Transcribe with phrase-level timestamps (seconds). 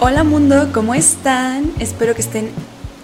[0.00, 1.72] Hola mundo, ¿cómo están?
[1.80, 2.50] Espero que estén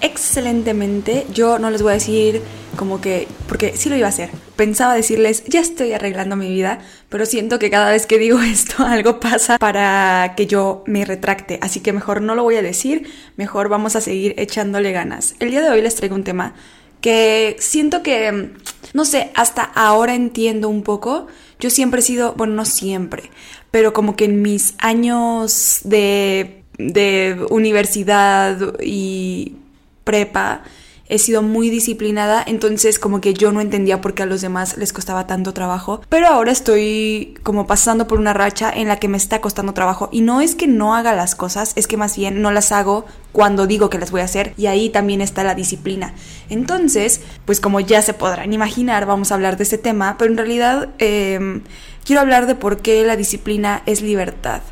[0.00, 1.26] excelentemente.
[1.34, 2.40] Yo no les voy a decir
[2.76, 4.30] como que, porque sí lo iba a hacer.
[4.54, 6.78] Pensaba decirles, ya estoy arreglando mi vida,
[7.08, 11.58] pero siento que cada vez que digo esto algo pasa para que yo me retracte.
[11.62, 15.34] Así que mejor no lo voy a decir, mejor vamos a seguir echándole ganas.
[15.40, 16.54] El día de hoy les traigo un tema
[17.00, 18.52] que siento que,
[18.92, 21.26] no sé, hasta ahora entiendo un poco.
[21.58, 23.30] Yo siempre he sido, bueno, no siempre,
[23.72, 29.56] pero como que en mis años de de universidad y
[30.04, 30.62] prepa
[31.08, 34.76] he sido muy disciplinada, entonces como que yo no entendía por qué a los demás
[34.78, 39.08] les costaba tanto trabajo, pero ahora estoy como pasando por una racha en la que
[39.08, 42.16] me está costando trabajo y no es que no haga las cosas, es que más
[42.16, 45.44] bien no las hago cuando digo que las voy a hacer y ahí también está
[45.44, 46.14] la disciplina.
[46.48, 50.38] Entonces, pues como ya se podrán imaginar, vamos a hablar de este tema, pero en
[50.38, 51.62] realidad em,
[52.04, 54.62] quiero hablar de por qué la disciplina es libertad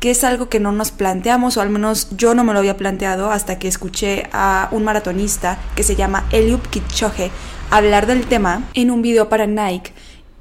[0.00, 2.76] que es algo que no nos planteamos, o al menos yo no me lo había
[2.76, 7.30] planteado hasta que escuché a un maratonista que se llama Eliud Kipchoge
[7.70, 9.92] hablar del tema en un video para Nike.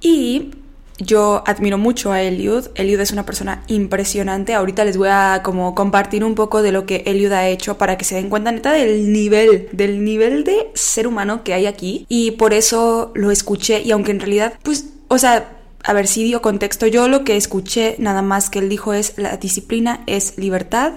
[0.02, 0.52] Y
[0.98, 2.68] yo admiro mucho a Eliud.
[2.76, 4.54] Eliud es una persona impresionante.
[4.54, 7.98] Ahorita les voy a como compartir un poco de lo que Eliud ha hecho para
[7.98, 12.06] que se den cuenta neta del nivel, del nivel de ser humano que hay aquí.
[12.10, 15.59] Y por eso lo escuché y aunque en realidad, pues, o sea,
[15.90, 19.16] a ver si dio contexto, yo lo que escuché nada más que él dijo es
[19.18, 20.94] la disciplina es libertad,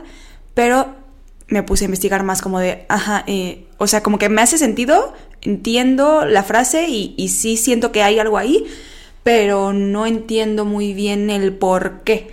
[0.53, 0.95] pero
[1.49, 4.59] me puse a investigar más como de, ajá, eh, o sea, como que me hace
[4.59, 8.67] sentido, entiendo la frase y, y sí siento que hay algo ahí,
[9.23, 12.31] pero no entiendo muy bien el por qué.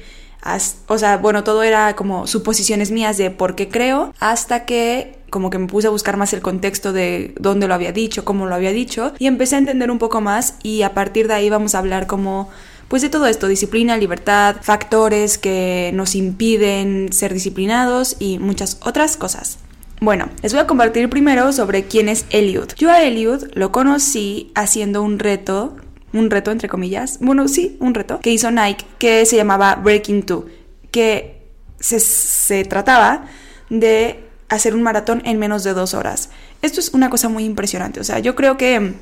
[0.88, 5.50] o sea, bueno, todo era como suposiciones mías de por qué creo, hasta que como
[5.50, 8.56] que me puse a buscar más el contexto de dónde lo había dicho, cómo lo
[8.56, 11.76] había dicho, y empecé a entender un poco más y a partir de ahí vamos
[11.76, 12.50] a hablar como
[12.90, 19.16] pues de todo esto, disciplina, libertad, factores que nos impiden ser disciplinados y muchas otras
[19.16, 19.60] cosas.
[20.02, 22.70] Bueno, les voy a compartir primero sobre quién es Eliud.
[22.78, 25.76] Yo a Eliud lo conocí haciendo un reto,
[26.14, 30.24] un reto entre comillas, bueno, sí, un reto, que hizo Nike, que se llamaba Breaking
[30.24, 30.48] Two,
[30.90, 31.44] que
[31.80, 33.26] se, se trataba
[33.70, 36.30] de hacer un maratón en menos de dos horas.
[36.62, 38.00] Esto es una cosa muy impresionante.
[38.00, 38.96] O sea, yo creo que,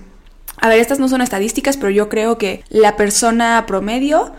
[0.58, 4.34] a ver, estas no son estadísticas, pero yo creo que la persona promedio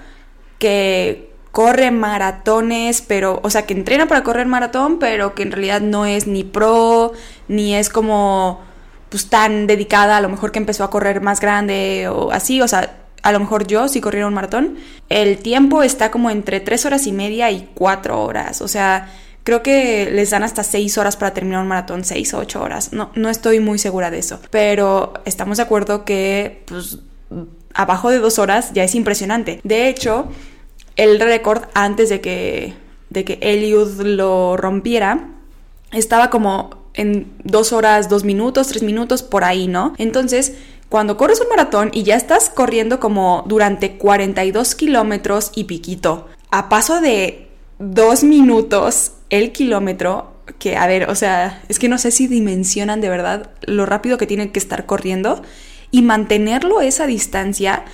[0.58, 5.80] que corre maratones, pero, o sea, que entrena para correr maratón, pero que en realidad
[5.80, 7.12] no es ni pro,
[7.48, 8.60] ni es como,
[9.08, 12.68] pues tan dedicada, a lo mejor que empezó a correr más grande o así, o
[12.68, 14.76] sea, a lo mejor yo si corriera un maratón,
[15.08, 19.10] el tiempo está como entre tres horas y media y cuatro horas, o sea,
[19.48, 22.92] Creo que les dan hasta 6 horas para terminar un maratón, 6 o 8 horas.
[22.92, 24.40] No, no estoy muy segura de eso.
[24.50, 26.98] Pero estamos de acuerdo que pues,
[27.72, 29.60] abajo de 2 horas ya es impresionante.
[29.64, 30.28] De hecho,
[30.96, 32.74] el récord antes de que,
[33.08, 35.30] de que Eliud lo rompiera
[35.92, 39.94] estaba como en 2 horas, 2 minutos, 3 minutos, por ahí, ¿no?
[39.96, 40.58] Entonces,
[40.90, 46.68] cuando corres un maratón y ya estás corriendo como durante 42 kilómetros y piquito, a
[46.68, 47.47] paso de
[47.78, 53.00] 2 minutos el kilómetro, que a ver, o sea, es que no sé si dimensionan
[53.00, 55.42] de verdad lo rápido que tienen que estar corriendo
[55.90, 57.84] y mantenerlo esa distancia,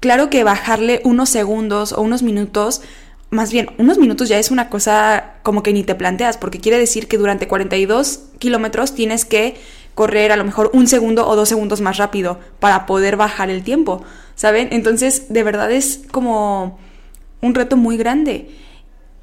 [0.00, 2.82] claro que bajarle unos segundos o unos minutos,
[3.30, 6.78] más bien, unos minutos ya es una cosa como que ni te planteas, porque quiere
[6.78, 9.56] decir que durante 42 kilómetros tienes que
[9.94, 13.62] correr a lo mejor un segundo o dos segundos más rápido para poder bajar el
[13.62, 14.02] tiempo,
[14.34, 14.68] ¿saben?
[14.72, 16.78] Entonces, de verdad es como
[17.40, 18.48] un reto muy grande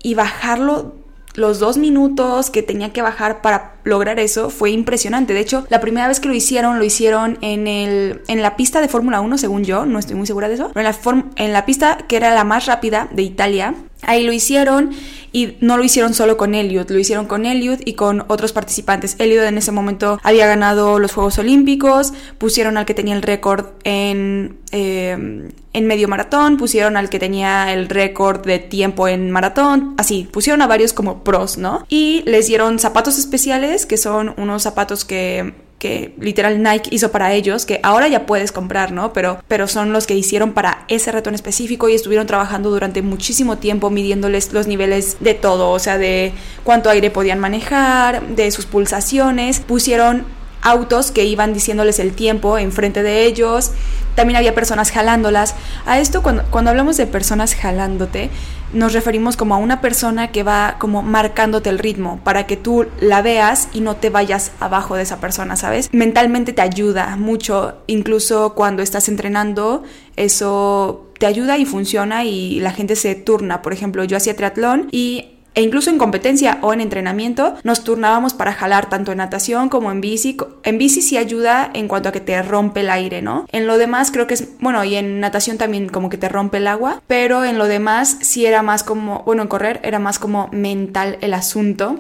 [0.06, 0.94] y bajarlo
[1.34, 5.34] los dos minutos que tenía que bajar para lograr eso fue impresionante.
[5.34, 8.82] De hecho, la primera vez que lo hicieron, lo hicieron en, el, en la pista
[8.82, 11.54] de Fórmula 1, según yo, no estoy muy segura de eso, pero en la, en
[11.54, 14.92] la pista que era la más rápida de Italia, ahí lo hicieron
[15.32, 19.16] y no lo hicieron solo con Elliot, lo hicieron con Elliot y con otros participantes.
[19.20, 23.66] Elliot en ese momento había ganado los Juegos Olímpicos, pusieron al que tenía el récord
[23.84, 29.94] en, em, en medio maratón, pusieron al que tenía el récord de tiempo en maratón,
[29.98, 31.86] así, pusieron a varios como pros, ¿no?
[31.90, 37.34] Y les dieron zapatos especiales, que son unos zapatos que que literal Nike hizo para
[37.34, 39.14] ellos, que ahora ya puedes comprar, ¿no?
[39.14, 43.02] Pero, pero son los que hicieron para ese reto en específico y estuvieron trabajando durante
[43.02, 46.32] muchísimo tiempo midiéndoles los niveles de todo, o sea, de
[46.64, 50.26] cuánto aire podían manejar, de sus pulsaciones, pusieron
[50.62, 53.72] autos que iban diciéndoles el tiempo enfrente de ellos,
[54.16, 55.54] también había personas jalándolas.
[55.86, 58.32] A esto cuando, cuando hablamos de personas jalándote,
[58.76, 62.86] nos referimos como a una persona que va como marcándote el ritmo para que tú
[63.00, 65.90] la veas y no te vayas abajo de esa persona, ¿sabes?
[65.92, 69.84] Mentalmente te ayuda mucho, incluso cuando estás entrenando,
[70.16, 73.62] eso te ayuda y funciona y la gente se turna.
[73.62, 78.34] Por ejemplo, yo hacía triatlón y e incluso en competencia o en entrenamiento nos turnábamos
[78.34, 80.38] para jalar tanto en natación como en bici.
[80.64, 83.46] En bici sí ayuda en cuanto a que te rompe el aire, ¿no?
[83.52, 86.58] En lo demás creo que es, bueno, y en natación también como que te rompe
[86.58, 90.20] el agua, pero en lo demás sí era más como, bueno, en correr era más
[90.20, 92.00] como mental el asunto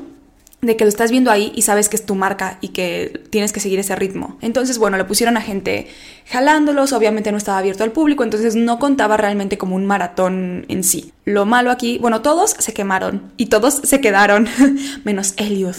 [0.65, 3.51] de que lo estás viendo ahí y sabes que es tu marca y que tienes
[3.51, 4.37] que seguir ese ritmo.
[4.41, 5.87] Entonces, bueno, le pusieron a gente
[6.27, 10.83] jalándolos, obviamente no estaba abierto al público, entonces no contaba realmente como un maratón en
[10.83, 11.13] sí.
[11.25, 14.47] Lo malo aquí, bueno, todos se quemaron y todos se quedaron,
[15.03, 15.75] menos Elliot.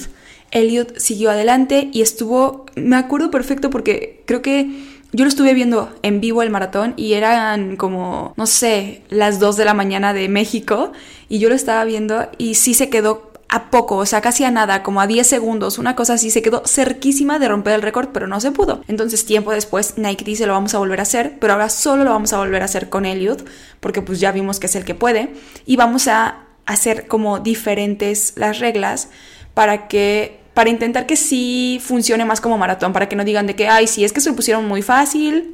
[0.51, 4.71] Elliot siguió adelante y estuvo, me acuerdo perfecto porque creo que
[5.13, 9.57] yo lo estuve viendo en vivo el maratón y eran como, no sé, las 2
[9.57, 10.93] de la mañana de México
[11.29, 14.51] y yo lo estaba viendo y sí se quedó a poco, o sea, casi a
[14.51, 18.09] nada, como a 10 segundos, una cosa así, se quedó cerquísima de romper el récord,
[18.13, 18.83] pero no se pudo.
[18.89, 22.11] Entonces, tiempo después, Nike dice, lo vamos a volver a hacer, pero ahora solo lo
[22.11, 23.47] vamos a volver a hacer con Elliot,
[23.81, 25.35] porque pues ya vimos que es el que puede,
[25.65, 29.09] y vamos a hacer como diferentes las reglas
[29.55, 33.55] para que para intentar que sí funcione más como maratón, para que no digan de
[33.55, 35.53] que, ay, sí, es que se lo pusieron muy fácil,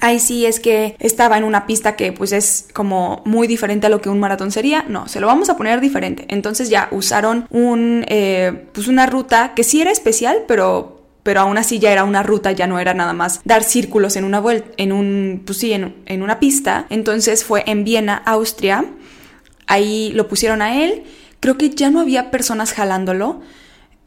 [0.00, 3.90] Ahí sí es que estaba en una pista que pues es como muy diferente a
[3.90, 4.84] lo que un maratón sería.
[4.88, 6.26] No, se lo vamos a poner diferente.
[6.28, 11.58] Entonces ya usaron un, eh, pues una ruta que sí era especial, pero pero aún
[11.58, 14.70] así ya era una ruta, ya no era nada más dar círculos en una vuelta,
[14.76, 16.86] en un, pues sí, en, en una pista.
[16.88, 18.84] Entonces fue en Viena, Austria.
[19.66, 21.02] Ahí lo pusieron a él.
[21.40, 23.40] Creo que ya no había personas jalándolo.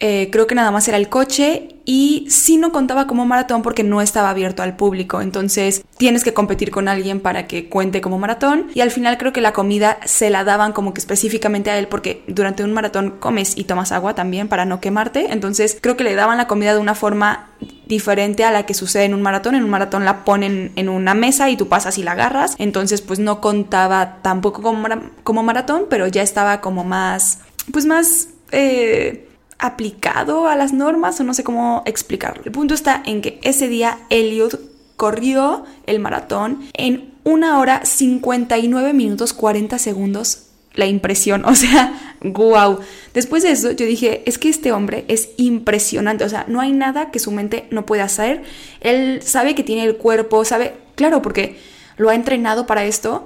[0.01, 3.84] Eh, creo que nada más era el coche y sí no contaba como maratón porque
[3.84, 5.22] no estaba abierto al público.
[5.22, 8.68] Entonces tienes que competir con alguien para que cuente como maratón.
[8.74, 11.88] Y al final creo que la comida se la daban como que específicamente a él
[11.88, 15.34] porque durante un maratón comes y tomas agua también para no quemarte.
[15.34, 17.50] Entonces creo que le daban la comida de una forma
[17.86, 19.56] diferente a la que sucede en un maratón.
[19.56, 22.56] En un maratón la ponen en una mesa y tú pasas y la agarras.
[22.57, 24.88] Entonces pues no contaba tampoco como,
[25.24, 27.40] como maratón, pero ya estaba como más,
[27.74, 28.30] pues más...
[28.51, 29.25] Eh,
[29.59, 32.41] aplicado a las normas o no sé cómo explicarlo.
[32.45, 34.59] El punto está en que ese día Elliot
[34.95, 40.45] corrió el maratón en una hora 59 minutos 40 segundos.
[40.73, 42.79] La impresión, o sea, wow.
[43.13, 46.71] Después de eso yo dije, es que este hombre es impresionante, o sea, no hay
[46.71, 48.44] nada que su mente no pueda hacer.
[48.79, 51.57] Él sabe que tiene el cuerpo, sabe, claro, porque
[51.97, 53.25] lo ha entrenado para esto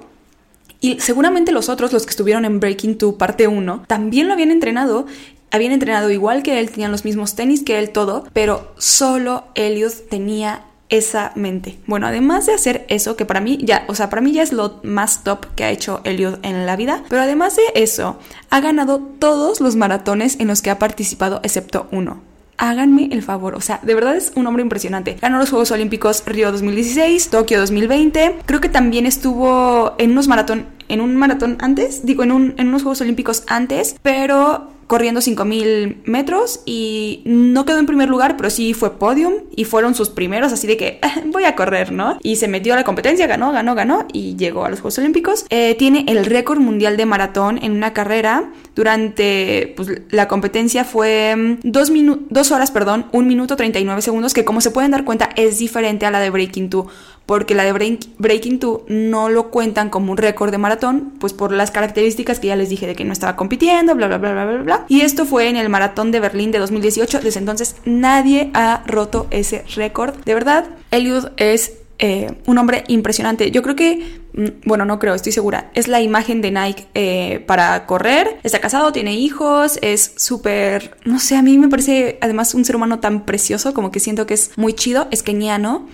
[0.84, 4.50] y seguramente los otros, los que estuvieron en Breaking 2 parte 1, también lo habían
[4.50, 5.06] entrenado
[5.54, 10.08] habían entrenado igual que él, tenían los mismos tenis que él, todo, pero solo Elliot
[10.10, 11.78] tenía esa mente.
[11.86, 14.52] Bueno, además de hacer eso, que para mí ya, o sea, para mí ya es
[14.52, 18.18] lo más top que ha hecho Elliot en la vida, pero además de eso,
[18.50, 22.20] ha ganado todos los maratones en los que ha participado excepto uno.
[22.56, 25.16] Háganme el favor, o sea, de verdad es un hombre impresionante.
[25.20, 28.40] Ganó los Juegos Olímpicos Río 2016, Tokio 2020.
[28.44, 32.68] Creo que también estuvo en unos maratón, en un maratón antes, digo, en, un, en
[32.68, 38.50] unos Juegos Olímpicos antes, pero corriendo 5000 metros y no quedó en primer lugar, pero
[38.50, 42.18] sí fue podium y fueron sus primeros, así de que voy a correr, ¿no?
[42.22, 45.46] Y se metió a la competencia, ganó, ganó, ganó y llegó a los Juegos Olímpicos.
[45.50, 48.50] Eh, tiene el récord mundial de maratón en una carrera.
[48.74, 51.92] Durante pues, la competencia fue 2
[52.28, 56.06] dos horas, perdón, 1 minuto 39 segundos, que como se pueden dar cuenta es diferente
[56.06, 56.86] a la de Breaking 2
[57.26, 61.52] porque la de Breaking 2 no lo cuentan como un récord de maratón, pues por
[61.52, 64.44] las características que ya les dije de que no estaba compitiendo, bla, bla, bla, bla,
[64.44, 64.84] bla, bla.
[64.88, 69.26] Y esto fue en el maratón de Berlín de 2018, desde entonces nadie ha roto
[69.30, 70.14] ese récord.
[70.24, 73.50] De verdad, Eliud es eh, un hombre impresionante.
[73.50, 77.42] Yo creo que, mm, bueno, no creo, estoy segura, es la imagen de Nike eh,
[77.46, 78.38] para correr.
[78.42, 82.76] Está casado, tiene hijos, es súper, no sé, a mí me parece además un ser
[82.76, 85.86] humano tan precioso, como que siento que es muy chido, es keniano,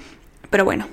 [0.48, 0.86] pero bueno,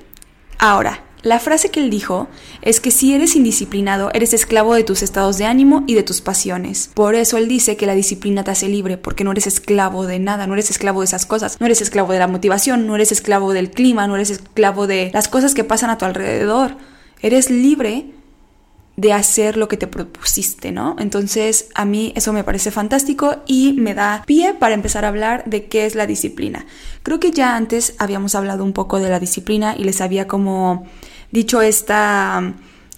[0.59, 2.27] Ahora, la frase que él dijo
[2.61, 6.21] es que si eres indisciplinado, eres esclavo de tus estados de ánimo y de tus
[6.21, 6.91] pasiones.
[6.93, 10.19] Por eso él dice que la disciplina te hace libre, porque no eres esclavo de
[10.19, 13.11] nada, no eres esclavo de esas cosas, no eres esclavo de la motivación, no eres
[13.11, 16.77] esclavo del clima, no eres esclavo de las cosas que pasan a tu alrededor.
[17.21, 18.13] Eres libre
[18.97, 20.95] de hacer lo que te propusiste, ¿no?
[20.97, 25.43] Entonces a mí eso me parece fantástico y me da pie para empezar a hablar
[25.45, 26.65] de qué es la disciplina.
[27.03, 30.87] Creo que ya antes habíamos hablado un poco de la disciplina y les había como
[31.31, 32.55] dicho esta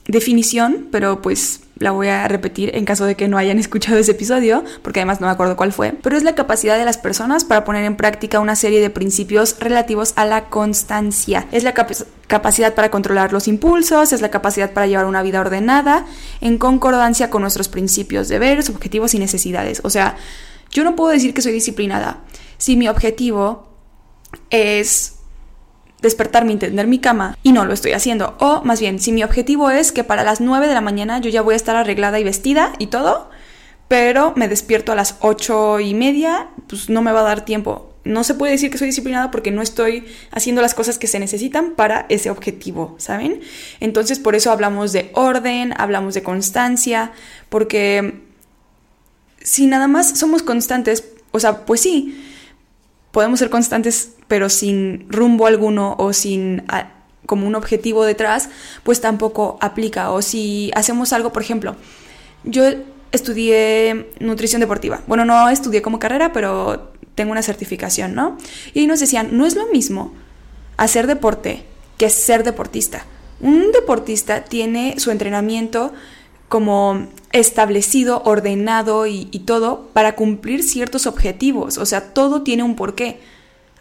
[0.08, 4.12] definición, pero pues la voy a repetir en caso de que no hayan escuchado ese
[4.12, 7.45] episodio, porque además no me acuerdo cuál fue, pero es la capacidad de las personas
[7.45, 11.48] para poner en práctica una serie de principios relativos a la constancia.
[11.51, 16.05] Es la capacidad para controlar los impulsos, es la capacidad para llevar una vida ordenada
[16.41, 19.81] en concordancia con nuestros principios, deberes, objetivos y necesidades.
[19.83, 20.17] O sea,
[20.71, 22.21] yo no puedo decir que soy disciplinada
[22.57, 23.69] si mi objetivo
[24.50, 25.18] es
[26.01, 28.36] despertarme y tender mi cama y no lo estoy haciendo.
[28.39, 31.29] O más bien, si mi objetivo es que para las 9 de la mañana yo
[31.29, 33.29] ya voy a estar arreglada y vestida y todo,
[33.88, 37.94] pero me despierto a las ocho y media, pues no me va a dar tiempo.
[38.06, 41.20] No se puede decir que soy disciplinada porque no estoy haciendo las cosas que se
[41.20, 43.41] necesitan para ese objetivo, ¿saben?
[43.79, 47.12] Entonces por eso hablamos de orden, hablamos de constancia,
[47.50, 48.22] porque
[49.41, 52.24] si nada más somos constantes, o sea, pues sí,
[53.12, 56.93] podemos ser constantes pero sin rumbo alguno o sin ah,
[57.25, 58.50] como un objetivo detrás,
[58.83, 60.12] pues tampoco aplica.
[60.12, 61.75] O si hacemos algo, por ejemplo,
[62.45, 62.63] yo
[63.12, 65.01] estudié nutrición deportiva.
[65.05, 68.38] Bueno, no estudié como carrera, pero tengo una certificación, ¿no?
[68.74, 70.13] Y nos decían, no es lo mismo
[70.77, 71.65] hacer deporte
[71.98, 73.05] que ser deportista.
[73.41, 75.91] Un deportista tiene su entrenamiento
[76.48, 81.77] como establecido, ordenado y, y, todo para cumplir ciertos objetivos.
[81.77, 83.19] O sea, todo tiene un porqué.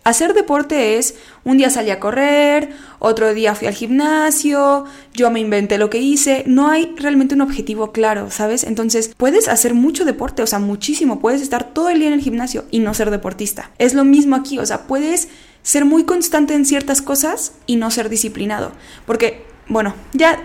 [0.08, 5.38] Hacer deporte es, un día salí a correr, otro día fui al gimnasio, yo me
[5.38, 8.64] inventé lo que hice, no hay realmente un objetivo claro, ¿sabes?
[8.64, 12.22] Entonces puedes hacer mucho deporte, o sea, muchísimo, puedes estar todo el día en el
[12.22, 13.70] gimnasio y no ser deportista.
[13.76, 15.28] Es lo mismo aquí, o sea, puedes
[15.62, 18.72] ser muy constante en ciertas cosas y no ser disciplinado,
[19.04, 20.38] porque, bueno, ya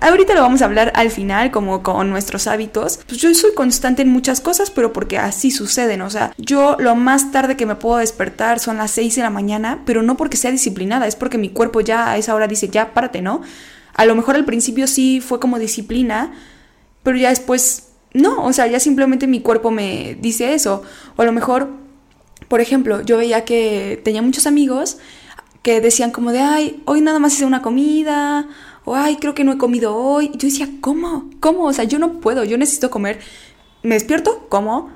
[0.00, 3.00] Ahorita lo vamos a hablar al final, como con nuestros hábitos.
[3.08, 6.02] Pues yo soy constante en muchas cosas, pero porque así suceden.
[6.02, 9.30] O sea, yo lo más tarde que me puedo despertar son las 6 de la
[9.30, 12.68] mañana, pero no porque sea disciplinada, es porque mi cuerpo ya a esa hora dice,
[12.68, 13.42] ya, párate, ¿no?
[13.94, 16.32] A lo mejor al principio sí fue como disciplina,
[17.02, 20.84] pero ya después no, o sea, ya simplemente mi cuerpo me dice eso.
[21.16, 21.70] O a lo mejor,
[22.46, 24.98] por ejemplo, yo veía que tenía muchos amigos
[25.68, 28.48] que decían como de, ay, hoy nada más hice una comida,
[28.86, 30.30] ay, creo que no he comido hoy.
[30.32, 31.28] yo decía, ¿cómo?
[31.40, 31.64] ¿Cómo?
[31.64, 33.18] O sea, yo no puedo, yo necesito comer.
[33.82, 34.88] Me despierto, como.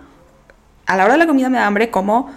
[0.87, 2.31] A la hora de la comida me da hambre, como.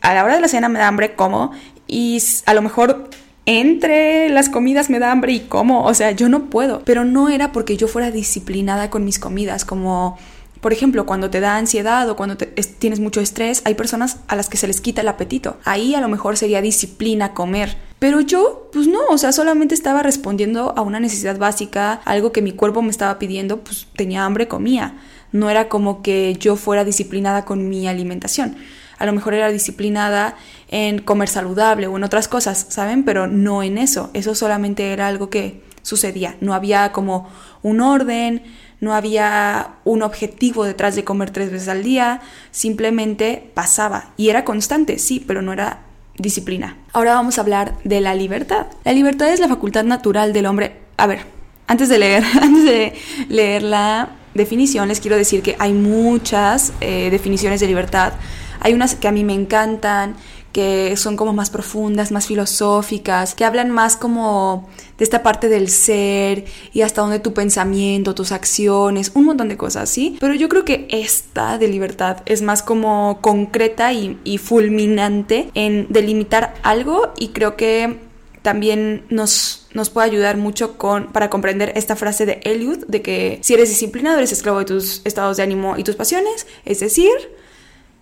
[0.00, 1.52] A la hora de la cena me da hambre, como.
[1.86, 3.10] Y a lo mejor
[3.44, 5.84] entre las comidas me da hambre y como.
[5.84, 6.80] O sea, yo no puedo.
[6.86, 10.16] Pero no era porque yo fuera disciplinada con mis comidas, como
[10.60, 14.48] por ejemplo, cuando te da ansiedad o cuando tienes mucho estrés, hay personas a las
[14.48, 15.56] que se les quita el apetito.
[15.64, 17.76] Ahí a lo mejor sería disciplina comer.
[17.98, 22.42] Pero yo, pues no, o sea, solamente estaba respondiendo a una necesidad básica, algo que
[22.42, 24.98] mi cuerpo me estaba pidiendo, pues tenía hambre, comía.
[25.32, 28.56] No era como que yo fuera disciplinada con mi alimentación.
[28.98, 30.36] A lo mejor era disciplinada
[30.68, 33.04] en comer saludable o en otras cosas, ¿saben?
[33.04, 34.10] Pero no en eso.
[34.12, 36.36] Eso solamente era algo que sucedía.
[36.40, 37.28] No había como
[37.62, 38.42] un orden,
[38.80, 42.20] no había un objetivo detrás de comer tres veces al día,
[42.50, 45.80] simplemente pasaba y era constante, sí, pero no era
[46.16, 46.76] disciplina.
[46.92, 48.66] Ahora vamos a hablar de la libertad.
[48.84, 50.76] La libertad es la facultad natural del hombre.
[50.96, 51.20] A ver,
[51.66, 52.94] antes de leer, antes de
[53.28, 58.12] leer la definición, les quiero decir que hay muchas eh, definiciones de libertad.
[58.60, 60.14] Hay unas que a mí me encantan
[60.58, 65.68] que son como más profundas, más filosóficas, que hablan más como de esta parte del
[65.68, 70.16] ser y hasta donde tu pensamiento, tus acciones, un montón de cosas, ¿sí?
[70.18, 76.54] Pero yo creo que esta de libertad es más como concreta y, fulminante en delimitar
[76.64, 78.00] algo y creo que
[78.42, 83.38] también nos, nos puede ayudar mucho con, para comprender esta frase de Eliud de que
[83.42, 87.12] si eres disciplinado eres esclavo de tus estados de ánimo y tus pasiones, es decir,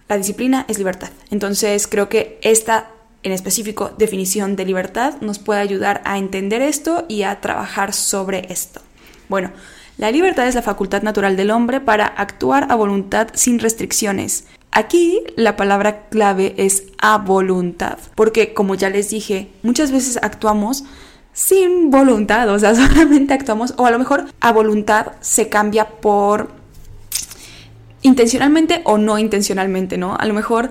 [0.09, 1.11] la disciplina es libertad.
[1.31, 2.91] Entonces creo que esta
[3.23, 8.53] en específico definición de libertad nos puede ayudar a entender esto y a trabajar sobre
[8.53, 8.81] esto.
[9.29, 9.51] Bueno,
[9.99, 14.45] la libertad es la facultad natural del hombre para actuar a voluntad sin restricciones.
[14.71, 20.85] Aquí la palabra clave es a voluntad, porque como ya les dije, muchas veces actuamos
[21.33, 26.51] sin voluntad, o sea, solamente actuamos, o a lo mejor a voluntad se cambia por
[28.03, 30.17] intencionalmente o no intencionalmente, ¿no?
[30.17, 30.71] A lo mejor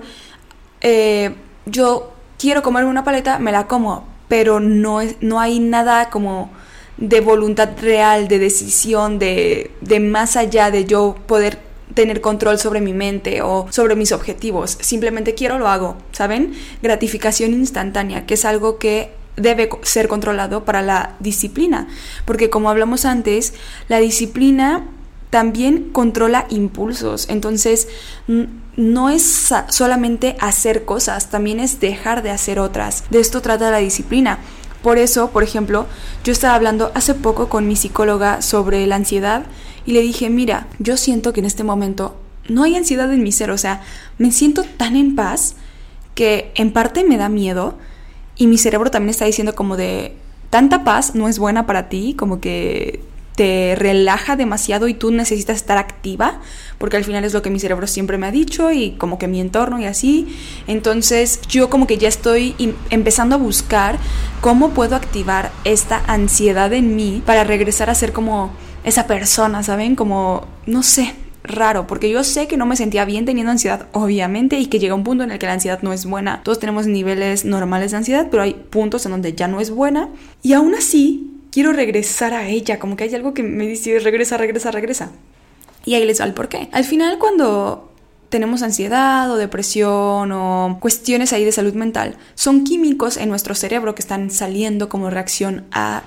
[0.80, 1.34] eh,
[1.66, 6.50] yo quiero comerme una paleta, me la como, pero no, es, no hay nada como
[6.96, 11.58] de voluntad real, de decisión, de, de más allá de yo poder
[11.94, 14.78] tener control sobre mi mente o sobre mis objetivos.
[14.80, 16.54] Simplemente quiero, lo hago, ¿saben?
[16.82, 21.88] Gratificación instantánea, que es algo que debe ser controlado para la disciplina.
[22.24, 23.54] Porque como hablamos antes,
[23.88, 24.86] la disciplina
[25.30, 27.28] también controla impulsos.
[27.28, 27.88] Entonces,
[28.76, 33.04] no es solamente hacer cosas, también es dejar de hacer otras.
[33.10, 34.38] De esto trata la disciplina.
[34.82, 35.86] Por eso, por ejemplo,
[36.22, 39.44] yo estaba hablando hace poco con mi psicóloga sobre la ansiedad
[39.84, 42.16] y le dije, mira, yo siento que en este momento
[42.48, 43.82] no hay ansiedad en mi ser, o sea,
[44.18, 45.56] me siento tan en paz
[46.14, 47.76] que en parte me da miedo
[48.36, 50.14] y mi cerebro también está diciendo como de,
[50.50, 53.02] tanta paz no es buena para ti, como que
[53.36, 56.40] te relaja demasiado y tú necesitas estar activa,
[56.78, 59.28] porque al final es lo que mi cerebro siempre me ha dicho y como que
[59.28, 60.26] mi entorno y así.
[60.66, 62.56] Entonces yo como que ya estoy
[62.90, 63.98] empezando a buscar
[64.40, 68.50] cómo puedo activar esta ansiedad en mí para regresar a ser como
[68.84, 69.96] esa persona, ¿saben?
[69.96, 71.14] Como, no sé,
[71.44, 74.94] raro, porque yo sé que no me sentía bien teniendo ansiedad, obviamente, y que llega
[74.94, 76.42] un punto en el que la ansiedad no es buena.
[76.42, 80.08] Todos tenemos niveles normales de ansiedad, pero hay puntos en donde ya no es buena.
[80.42, 84.36] Y aún así, quiero regresar a ella, como que hay algo que me dice regresa,
[84.36, 85.12] regresa, regresa.
[85.86, 86.68] Y ahí les va el por qué.
[86.70, 87.90] Al final, cuando
[88.28, 93.94] tenemos ansiedad o depresión o cuestiones ahí de salud mental, son químicos en nuestro cerebro
[93.94, 96.02] que están saliendo como reacción a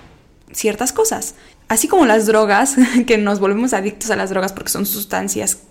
[0.52, 1.34] ciertas cosas.
[1.68, 2.76] Así como las drogas,
[3.08, 5.64] que nos volvemos adictos a las drogas porque son sustancias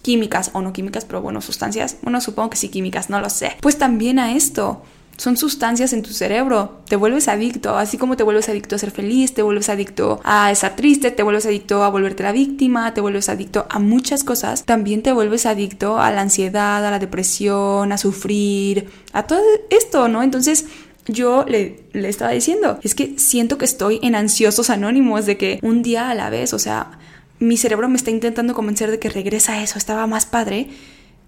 [0.00, 3.58] químicas o no químicas, pero bueno, sustancias, bueno, supongo que sí químicas, no lo sé.
[3.60, 4.82] Pues también a esto,
[5.18, 6.80] son sustancias en tu cerebro.
[6.88, 10.50] Te vuelves adicto, así como te vuelves adicto a ser feliz, te vuelves adicto a
[10.52, 14.64] estar triste, te vuelves adicto a volverte la víctima, te vuelves adicto a muchas cosas.
[14.64, 20.06] También te vuelves adicto a la ansiedad, a la depresión, a sufrir, a todo esto,
[20.06, 20.22] ¿no?
[20.22, 20.66] Entonces,
[21.08, 25.58] yo le, le estaba diciendo, es que siento que estoy en ansiosos anónimos, de que
[25.62, 26.92] un día a la vez, o sea,
[27.40, 30.68] mi cerebro me está intentando convencer de que regresa a eso, estaba más padre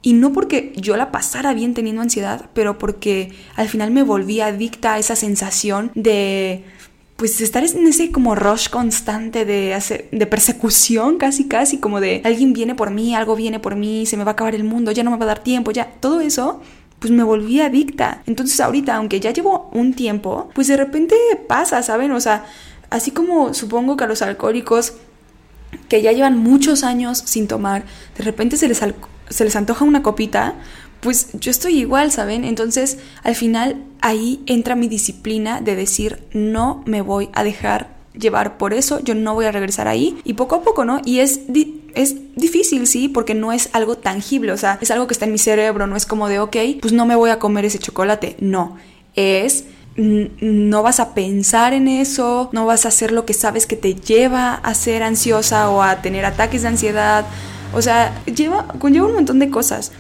[0.02, 4.40] y no porque yo la pasara bien teniendo ansiedad, pero porque al final me volví
[4.40, 6.64] adicta a esa sensación de
[7.16, 9.78] pues estar en ese como rush constante de,
[10.10, 14.16] de persecución casi casi, como de alguien viene por mí, algo viene por mí, se
[14.16, 16.22] me va a acabar el mundo, ya no me va a dar tiempo, ya, todo
[16.22, 16.62] eso,
[16.98, 18.22] pues me volví adicta.
[18.26, 21.14] Entonces ahorita, aunque ya llevo un tiempo, pues de repente
[21.46, 22.12] pasa, ¿saben?
[22.12, 22.46] O sea,
[22.88, 24.94] así como supongo que a los alcohólicos
[25.90, 27.84] que ya llevan muchos años sin tomar,
[28.16, 28.82] de repente se les,
[29.30, 30.54] se les antoja una copita,
[31.00, 32.44] pues yo estoy igual, ¿saben?
[32.44, 38.58] Entonces, al final ahí entra mi disciplina de decir, no me voy a dejar llevar
[38.58, 41.00] por eso, yo no voy a regresar ahí y poco a poco, ¿no?
[41.04, 41.40] Y es,
[41.94, 45.32] es difícil, sí, porque no es algo tangible, o sea, es algo que está en
[45.32, 48.36] mi cerebro, no es como de, ok, pues no me voy a comer ese chocolate,
[48.40, 48.76] no,
[49.14, 49.64] es
[49.96, 53.94] no vas a pensar en eso, no vas a hacer lo que sabes que te
[53.94, 57.26] lleva a ser ansiosa o a tener ataques de ansiedad
[57.72, 59.92] o sea, lleva, conlleva un montón de cosas.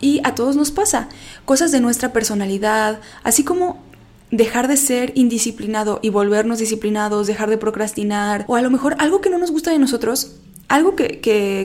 [0.00, 1.08] Y a todos nos pasa.
[1.44, 3.82] Cosas de nuestra personalidad, así como
[4.30, 9.20] dejar de ser indisciplinado y volvernos disciplinados, dejar de procrastinar, o a lo mejor algo
[9.20, 10.36] que no nos gusta de nosotros,
[10.68, 11.20] algo que,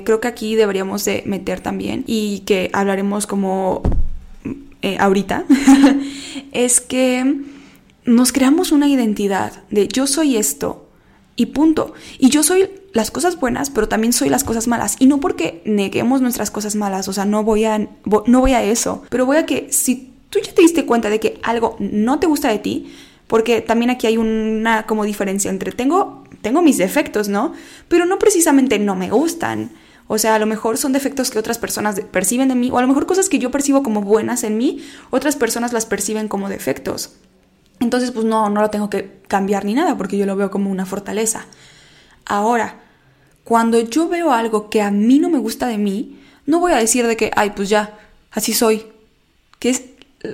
[0.05, 3.81] creo que aquí deberíamos de meter también y que hablaremos como
[4.81, 5.45] eh, ahorita,
[6.51, 7.41] es que
[8.05, 10.87] nos creamos una identidad de yo soy esto
[11.35, 11.93] y punto.
[12.19, 14.95] Y yo soy las cosas buenas, pero también soy las cosas malas.
[14.99, 18.63] Y no porque neguemos nuestras cosas malas, o sea, no voy a, no voy a
[18.63, 22.19] eso, pero voy a que si tú ya te diste cuenta de que algo no
[22.19, 22.93] te gusta de ti,
[23.27, 27.53] porque también aquí hay una como diferencia entre tengo, tengo mis defectos, ¿no?
[27.87, 29.71] Pero no precisamente no me gustan.
[30.07, 32.81] O sea, a lo mejor son defectos que otras personas perciben de mí, o a
[32.81, 36.49] lo mejor cosas que yo percibo como buenas en mí, otras personas las perciben como
[36.49, 37.15] defectos.
[37.79, 40.69] Entonces, pues no, no lo tengo que cambiar ni nada, porque yo lo veo como
[40.69, 41.45] una fortaleza.
[42.25, 42.80] Ahora,
[43.43, 46.77] cuando yo veo algo que a mí no me gusta de mí, no voy a
[46.77, 47.97] decir de que, ay, pues ya,
[48.31, 48.85] así soy.
[49.59, 49.83] Que es,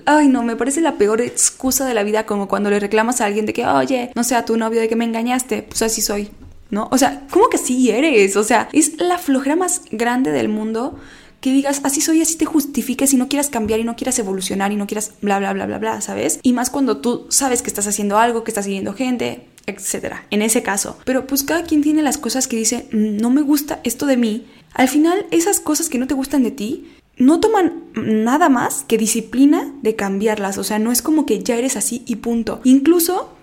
[0.06, 3.26] ay, no, me parece la peor excusa de la vida, como cuando le reclamas a
[3.26, 6.02] alguien de que, oye, no sé, a tu novio de que me engañaste, pues así
[6.02, 6.30] soy.
[6.70, 6.90] ¿No?
[6.92, 8.36] O sea, ¿cómo que sí eres?
[8.36, 11.00] O sea, es la flojera más grande del mundo
[11.40, 14.72] que digas, así soy, así te justifiques y no quieras cambiar y no quieras evolucionar
[14.72, 16.40] y no quieras bla, bla, bla, bla, bla, ¿sabes?
[16.44, 20.42] Y más cuando tú sabes que estás haciendo algo, que estás siguiendo gente, etcétera, en
[20.42, 20.98] ese caso.
[21.04, 24.48] Pero pues cada quien tiene las cosas que dice, no me gusta esto de mí.
[24.74, 28.98] Al final, esas cosas que no te gustan de ti, no toman nada más que
[28.98, 30.58] disciplina de cambiarlas.
[30.58, 32.62] O sea, no es como que ya eres así y punto.
[32.64, 33.34] Incluso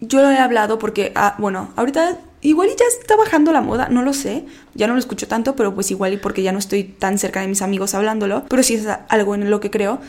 [0.00, 4.02] yo lo he hablado porque, ah, bueno, ahorita igual ya está bajando la moda, no
[4.02, 6.84] lo sé, ya no lo escucho tanto, pero pues igual y porque ya no estoy
[6.84, 10.00] tan cerca de mis amigos hablándolo, pero sí es algo en lo que creo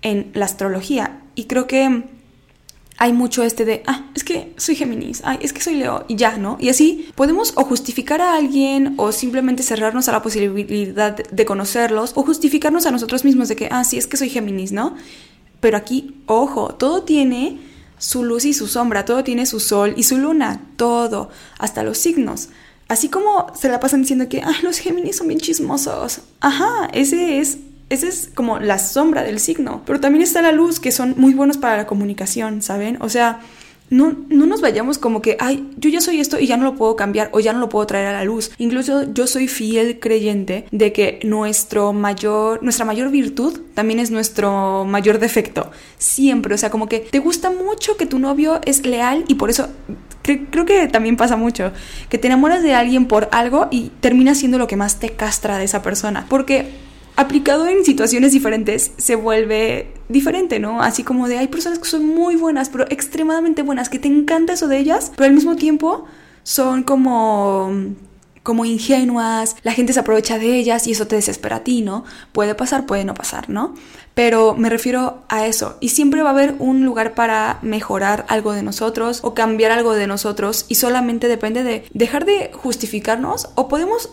[0.00, 1.20] en la astrología.
[1.34, 2.04] Y creo que
[3.02, 6.14] hay mucho este de, ah, es que soy Géminis, ay, es que soy Leo, y
[6.14, 6.56] ya, ¿no?
[6.60, 12.12] Y así podemos o justificar a alguien o simplemente cerrarnos a la posibilidad de conocerlos
[12.14, 14.94] o justificarnos a nosotros mismos de que, ah, sí, es que soy Géminis, ¿no?
[15.58, 17.58] Pero aquí, ojo, todo tiene
[17.98, 21.98] su luz y su sombra, todo tiene su sol y su luna, todo, hasta los
[21.98, 22.50] signos.
[22.86, 26.20] Así como se la pasan diciendo que, ah, los Géminis son bien chismosos.
[26.38, 29.82] Ajá, ese es esa es como la sombra del signo.
[29.86, 32.98] Pero también está la luz, que son muy buenos para la comunicación, ¿saben?
[33.00, 33.40] O sea,
[33.92, 36.76] no, no, nos vayamos como que, ay, yo ya soy esto y ya no lo
[36.76, 38.50] puedo cambiar o ya no lo puedo traer a la luz.
[38.56, 44.86] Incluso yo soy fiel creyente de que nuestro mayor, nuestra mayor virtud también es nuestro
[44.86, 45.70] mayor defecto.
[45.98, 49.50] Siempre, o sea, como que te gusta mucho que tu novio es leal y por
[49.50, 49.68] eso
[50.22, 51.72] creo que también pasa mucho,
[52.08, 55.58] que te enamoras de alguien por algo y termina siendo lo que más te castra
[55.58, 56.24] de esa persona.
[56.30, 56.70] Porque
[57.16, 60.82] aplicado en situaciones diferentes se vuelve diferente, ¿no?
[60.82, 64.54] Así como de hay personas que son muy buenas, pero extremadamente buenas, que te encanta
[64.54, 66.06] eso de ellas, pero al mismo tiempo
[66.42, 67.70] son como
[68.42, 72.04] como ingenuas, la gente se aprovecha de ellas y eso te desespera a ti, ¿no?
[72.32, 73.74] Puede pasar, puede no pasar, ¿no?
[74.14, 75.76] Pero me refiero a eso.
[75.80, 79.94] Y siempre va a haber un lugar para mejorar algo de nosotros o cambiar algo
[79.94, 84.10] de nosotros y solamente depende de dejar de justificarnos o podemos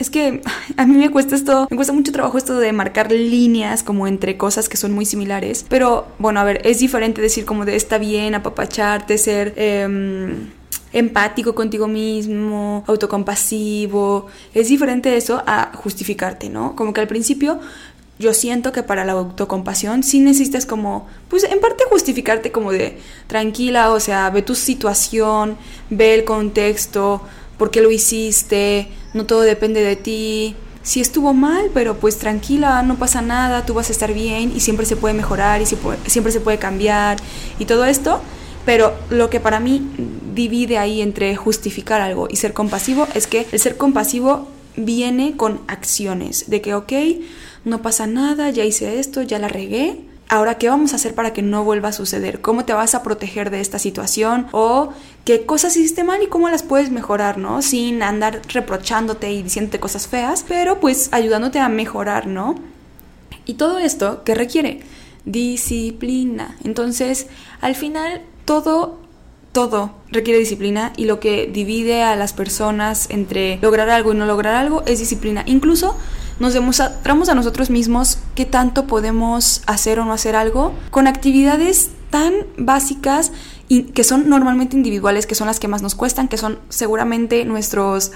[0.00, 0.42] es que
[0.76, 4.36] a mí me cuesta esto, me cuesta mucho trabajo esto de marcar líneas como entre
[4.36, 5.64] cosas que son muy similares.
[5.68, 9.54] Pero bueno, a ver, es diferente decir como de está bien, apapacharte, ser...
[9.56, 10.48] Eh,
[10.92, 14.26] empático contigo mismo, autocompasivo.
[14.54, 16.74] Es diferente eso a justificarte, ¿no?
[16.74, 17.60] Como que al principio
[18.18, 22.98] yo siento que para la autocompasión sí necesitas como, pues en parte justificarte como de
[23.26, 25.56] tranquila, o sea, ve tu situación,
[25.88, 27.22] ve el contexto,
[27.56, 30.56] por qué lo hiciste, no todo depende de ti.
[30.82, 34.60] Si estuvo mal, pero pues tranquila, no pasa nada, tú vas a estar bien y
[34.60, 37.18] siempre se puede mejorar y siempre se puede cambiar
[37.58, 38.20] y todo esto.
[38.64, 39.82] Pero lo que para mí
[40.34, 45.60] divide ahí entre justificar algo y ser compasivo es que el ser compasivo viene con
[45.66, 46.92] acciones, de que, ok,
[47.64, 51.32] no pasa nada, ya hice esto, ya la regué, Ahora, ¿qué vamos a hacer para
[51.32, 52.40] que no vuelva a suceder?
[52.40, 54.46] ¿Cómo te vas a proteger de esta situación?
[54.52, 54.90] ¿O
[55.24, 57.62] qué cosas hiciste mal y cómo las puedes mejorar, ¿no?
[57.62, 62.56] Sin andar reprochándote y diciéndote cosas feas, pero pues ayudándote a mejorar, ¿no?
[63.44, 64.80] Y todo esto, ¿qué requiere?
[65.24, 66.56] Disciplina.
[66.64, 67.26] Entonces,
[67.60, 69.00] al final, todo
[69.52, 74.26] todo requiere disciplina y lo que divide a las personas entre lograr algo y no
[74.26, 75.42] lograr algo es disciplina.
[75.46, 75.96] Incluso
[76.38, 81.90] nos demostramos a nosotros mismos qué tanto podemos hacer o no hacer algo con actividades
[82.10, 83.32] tan básicas
[83.70, 87.44] y que son normalmente individuales, que son las que más nos cuestan, que son seguramente
[87.44, 88.10] nuestros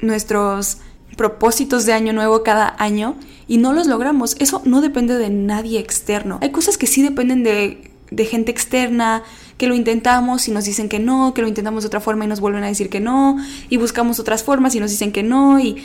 [0.00, 0.78] nuestros
[1.16, 3.14] propósitos de año nuevo cada año
[3.46, 4.34] y no los logramos.
[4.40, 6.40] Eso no depende de nadie externo.
[6.42, 9.22] Hay cosas que sí dependen de, de gente externa,
[9.58, 12.28] que lo intentamos y nos dicen que no, que lo intentamos de otra forma y
[12.28, 13.36] nos vuelven a decir que no,
[13.68, 15.84] y buscamos otras formas y nos dicen que no, y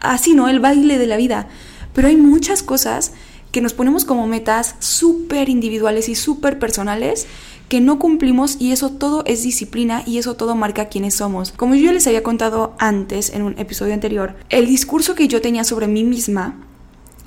[0.00, 0.48] así, ¿no?
[0.48, 1.48] El baile de la vida.
[1.92, 3.12] Pero hay muchas cosas
[3.52, 7.26] que nos ponemos como metas súper individuales y súper personales
[7.68, 11.52] que no cumplimos y eso todo es disciplina y eso todo marca quiénes somos.
[11.52, 15.64] Como yo les había contado antes en un episodio anterior, el discurso que yo tenía
[15.64, 16.66] sobre mí misma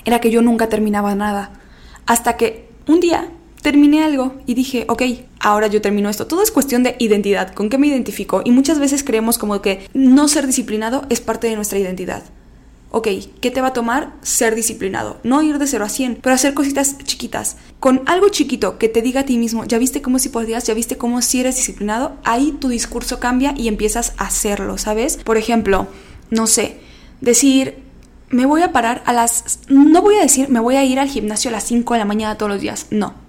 [0.03, 1.53] era que yo nunca terminaba nada.
[2.05, 3.31] Hasta que un día
[3.63, 5.01] terminé algo y dije, ok,
[5.39, 6.27] ahora yo termino esto.
[6.27, 8.43] Todo es cuestión de identidad, con qué me identifico.
[8.45, 12.23] Y muchas veces creemos como que no ser disciplinado es parte de nuestra identidad.
[12.97, 13.09] Ok,
[13.41, 15.17] ¿qué te va a tomar ser disciplinado?
[15.23, 17.57] No ir de 0 a 100, pero hacer cositas chiquitas.
[17.81, 20.73] Con algo chiquito que te diga a ti mismo, ya viste cómo si podías, ya
[20.73, 25.17] viste cómo si eres disciplinado, ahí tu discurso cambia y empiezas a hacerlo, ¿sabes?
[25.17, 25.89] Por ejemplo,
[26.29, 26.77] no sé,
[27.19, 27.79] decir,
[28.29, 29.59] me voy a parar a las...
[29.67, 32.05] No voy a decir, me voy a ir al gimnasio a las 5 de la
[32.05, 33.24] mañana todos los días, no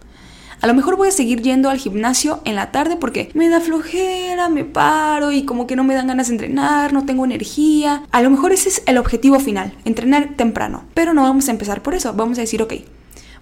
[0.66, 3.60] a lo mejor voy a seguir yendo al gimnasio en la tarde porque me da
[3.60, 8.02] flojera, me paro y como que no me dan ganas de entrenar, no tengo energía.
[8.10, 10.82] A lo mejor ese es el objetivo final, entrenar temprano.
[10.92, 12.12] Pero no vamos a empezar por eso.
[12.14, 12.74] Vamos a decir, ok,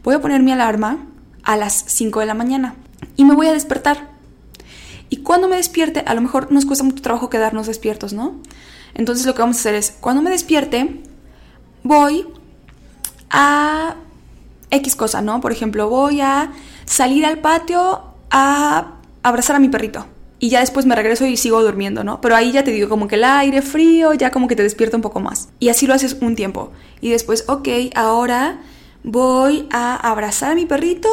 [0.02, 0.98] voy a poner mi alarma
[1.44, 2.74] a las 5 de la mañana
[3.16, 4.10] y me voy a despertar.
[5.08, 8.34] Y cuando me despierte, a lo mejor nos cuesta mucho trabajo quedarnos despiertos, ¿no?
[8.92, 11.00] Entonces lo que vamos a hacer es, cuando me despierte,
[11.84, 12.26] voy
[13.30, 13.96] a
[14.70, 15.40] X cosa, ¿no?
[15.40, 16.52] Por ejemplo, voy a
[16.84, 20.06] salir al patio a abrazar a mi perrito.
[20.38, 22.20] Y ya después me regreso y sigo durmiendo, ¿no?
[22.20, 24.96] Pero ahí ya te digo, como que el aire frío ya como que te despierta
[24.96, 25.48] un poco más.
[25.58, 26.70] Y así lo haces un tiempo.
[27.00, 28.60] Y después, ok, ahora
[29.04, 31.08] voy a abrazar a mi perrito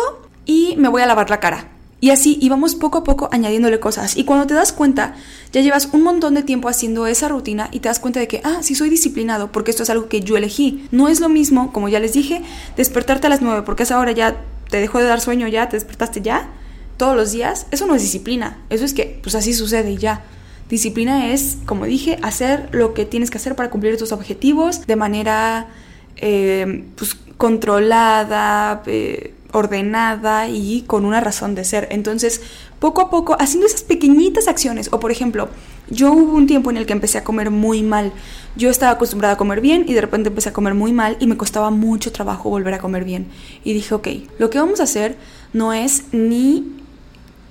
[0.46, 1.70] y me voy a lavar la cara.
[2.02, 4.18] Y así íbamos poco a poco añadiéndole cosas.
[4.18, 5.14] Y cuando te das cuenta,
[5.54, 8.42] ya llevas un montón de tiempo haciendo esa rutina y te das cuenta de que,
[8.44, 10.88] ah, sí soy disciplinado porque esto es algo que yo elegí.
[10.90, 12.42] No es lo mismo, como ya les dije,
[12.76, 14.36] despertarte a las 9 porque a esa hora ya
[14.72, 16.50] te dejó de dar sueño ya, te despertaste ya,
[16.96, 17.68] todos los días.
[17.72, 18.58] Eso no es disciplina.
[18.70, 20.24] Eso es que, pues así sucede y ya.
[20.70, 24.96] Disciplina es, como dije, hacer lo que tienes que hacer para cumplir tus objetivos de
[24.96, 25.68] manera
[26.16, 31.88] eh, pues, controlada, eh, ordenada y con una razón de ser.
[31.92, 32.42] Entonces,
[32.80, 35.50] poco a poco, haciendo esas pequeñitas acciones, o por ejemplo,
[35.90, 38.14] yo hubo un tiempo en el que empecé a comer muy mal.
[38.56, 41.28] Yo estaba acostumbrada a comer bien y de repente empecé a comer muy mal y
[41.28, 43.28] me costaba mucho trabajo volver a comer bien.
[43.64, 44.08] Y dije, ok,
[44.40, 45.18] lo que vamos a hacer
[45.54, 46.81] no es ni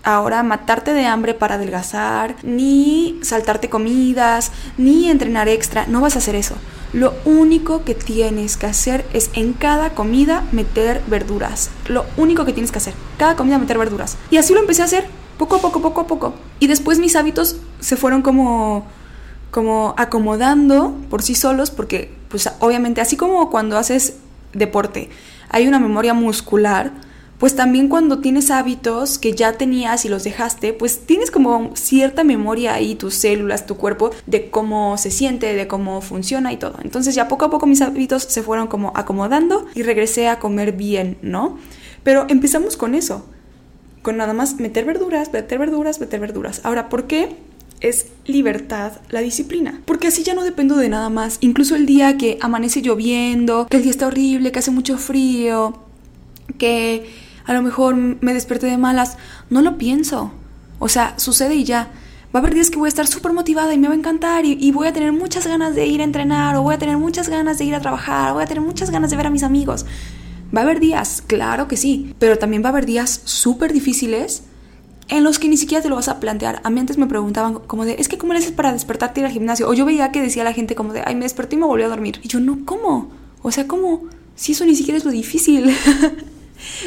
[0.03, 5.87] ahora matarte de hambre para adelgazar, ni saltarte comidas, ni entrenar extra.
[5.87, 6.55] No vas a hacer eso.
[6.93, 11.71] Lo único que tienes que hacer es en cada comida meter verduras.
[11.87, 12.95] Lo único que tienes que hacer.
[13.17, 14.17] Cada comida meter verduras.
[14.31, 15.07] Y así lo empecé a hacer.
[15.39, 16.35] Poco a poco, poco a poco.
[16.59, 18.87] Y después mis hábitos se fueron como
[19.51, 24.15] como acomodando por sí solos porque pues obviamente así como cuando haces
[24.53, 25.11] deporte
[25.49, 26.93] hay una memoria muscular
[27.41, 32.23] pues también cuando tienes hábitos que ya tenías y los dejaste, pues tienes como cierta
[32.23, 36.77] memoria ahí, tus células, tu cuerpo, de cómo se siente, de cómo funciona y todo.
[36.85, 40.73] Entonces ya poco a poco mis hábitos se fueron como acomodando y regresé a comer
[40.73, 41.59] bien, ¿no?
[42.03, 43.25] Pero empezamos con eso,
[44.03, 46.61] con nada más meter verduras, meter verduras, meter verduras.
[46.63, 47.37] Ahora, ¿por qué?
[47.81, 49.81] es libertad la disciplina.
[49.87, 51.39] Porque así ya no dependo de nada más.
[51.41, 55.79] Incluso el día que amanece lloviendo, que el día está horrible, que hace mucho frío,
[56.59, 59.17] que a lo mejor me desperté de malas,
[59.49, 60.33] no lo pienso.
[60.79, 61.91] O sea, sucede y ya.
[62.35, 64.45] Va a haber días que voy a estar súper motivada y me va a encantar
[64.45, 67.29] y, voy a tener muchas ganas de ir a entrenar o voy a tener muchas
[67.29, 69.43] ganas de ir a trabajar, o voy a tener muchas ganas de ver a mis
[69.43, 69.85] amigos.
[70.55, 74.45] Va a haber días, claro que sí, pero también va a haber días súper difíciles
[75.09, 76.61] en los que ni siquiera te lo vas a plantear.
[76.63, 79.23] A mí antes me preguntaban como de, es que ¿cómo le haces para despertarte y
[79.23, 79.69] ir al gimnasio?
[79.69, 81.83] O yo veía que decía la gente como de, ay, me desperté y me volví
[81.83, 82.21] a dormir.
[82.23, 83.11] Y yo, no, ¿cómo?
[83.43, 84.05] O sea, ¿cómo?
[84.37, 85.75] Si eso ni siquiera es lo difícil.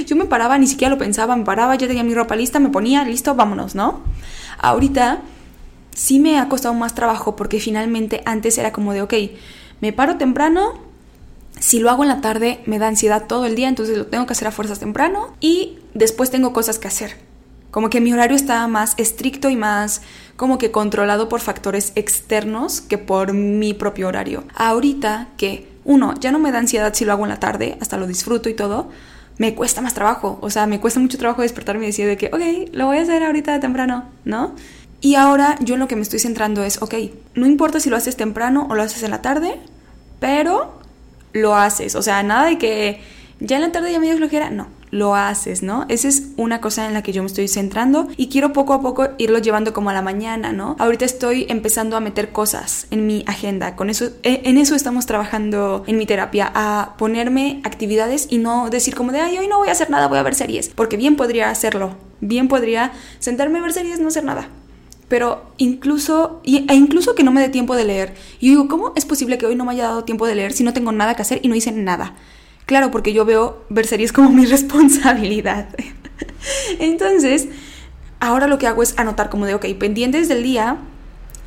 [0.05, 2.69] yo me paraba, ni siquiera lo pensaba, me paraba, ya tenía mi ropa lista, me
[2.69, 4.01] ponía, listo, vámonos, ¿no?
[4.59, 5.21] Ahorita
[5.95, 9.13] sí me ha costado más trabajo porque finalmente antes era como de, ok,
[9.81, 10.73] me paro temprano,
[11.59, 14.25] si lo hago en la tarde me da ansiedad todo el día, entonces lo tengo
[14.25, 17.17] que hacer a fuerzas temprano y después tengo cosas que hacer.
[17.71, 20.01] Como que mi horario estaba más estricto y más
[20.35, 24.43] como que controlado por factores externos que por mi propio horario.
[24.55, 27.97] Ahorita que, uno, ya no me da ansiedad si lo hago en la tarde, hasta
[27.97, 28.89] lo disfruto y todo,
[29.37, 30.37] me cuesta más trabajo.
[30.41, 33.01] O sea, me cuesta mucho trabajo despertarme y decir de que, ok, lo voy a
[33.01, 34.55] hacer ahorita temprano, ¿no?
[35.01, 36.95] Y ahora yo en lo que me estoy centrando es, ok,
[37.35, 39.59] no importa si lo haces temprano o lo haces en la tarde,
[40.19, 40.79] pero
[41.33, 41.95] lo haces.
[41.95, 43.01] O sea, nada de que
[43.39, 45.85] ya en la tarde ya me dio flojera, no lo haces, ¿no?
[45.89, 48.81] Esa es una cosa en la que yo me estoy centrando y quiero poco a
[48.81, 50.75] poco irlo llevando como a la mañana, ¿no?
[50.77, 55.07] Ahorita estoy empezando a meter cosas en mi agenda, con eso, e, en eso estamos
[55.07, 59.57] trabajando en mi terapia, a ponerme actividades y no decir como de, ay, hoy no
[59.57, 63.57] voy a hacer nada, voy a ver series, porque bien podría hacerlo, bien podría sentarme
[63.57, 64.47] a ver series, no hacer nada
[65.09, 68.15] pero incluso, e incluso que no me dé tiempo de leer.
[68.39, 70.63] Y digo, ¿cómo es posible que hoy no me haya dado tiempo de leer si
[70.63, 72.15] no tengo nada que hacer y no hice nada?
[72.65, 75.69] Claro, porque yo veo ver series como mi responsabilidad.
[76.79, 77.47] Entonces,
[78.19, 80.77] ahora lo que hago es anotar como de, ok, pendientes del día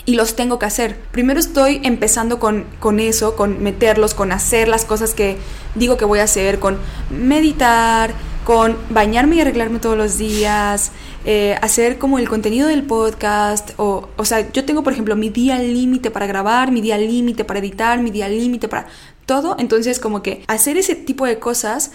[0.04, 0.96] y los tengo que hacer.
[1.10, 5.36] Primero estoy empezando con, con, eso, con meterlos, con hacer las cosas que
[5.74, 6.78] digo que voy a hacer, con
[7.10, 8.12] meditar,
[8.44, 10.92] con bañarme y arreglarme todos los días,
[11.24, 15.30] eh, hacer como el contenido del podcast, o, o sea, yo tengo por ejemplo mi
[15.30, 18.86] día límite para grabar, mi día límite para editar, mi día límite para
[19.26, 21.90] todo, entonces como que hacer ese tipo de cosas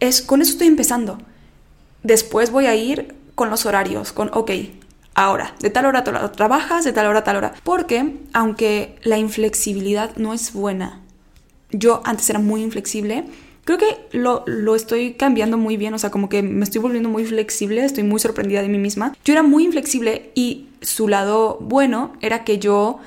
[0.00, 1.18] es con eso estoy empezando.
[2.02, 4.50] Después voy a ir con los horarios, con ok,
[5.14, 8.16] ahora, de tal hora a tal hora trabajas, de tal hora a tal hora, porque
[8.32, 11.00] aunque la inflexibilidad no es buena,
[11.72, 13.24] yo antes era muy inflexible,
[13.64, 17.08] creo que lo, lo, estoy cambiando muy bien, o sea, como que me estoy volviendo
[17.08, 19.14] muy flexible, estoy muy sorprendida de mí misma.
[19.24, 23.00] Yo era muy inflexible y su lado bueno era que yo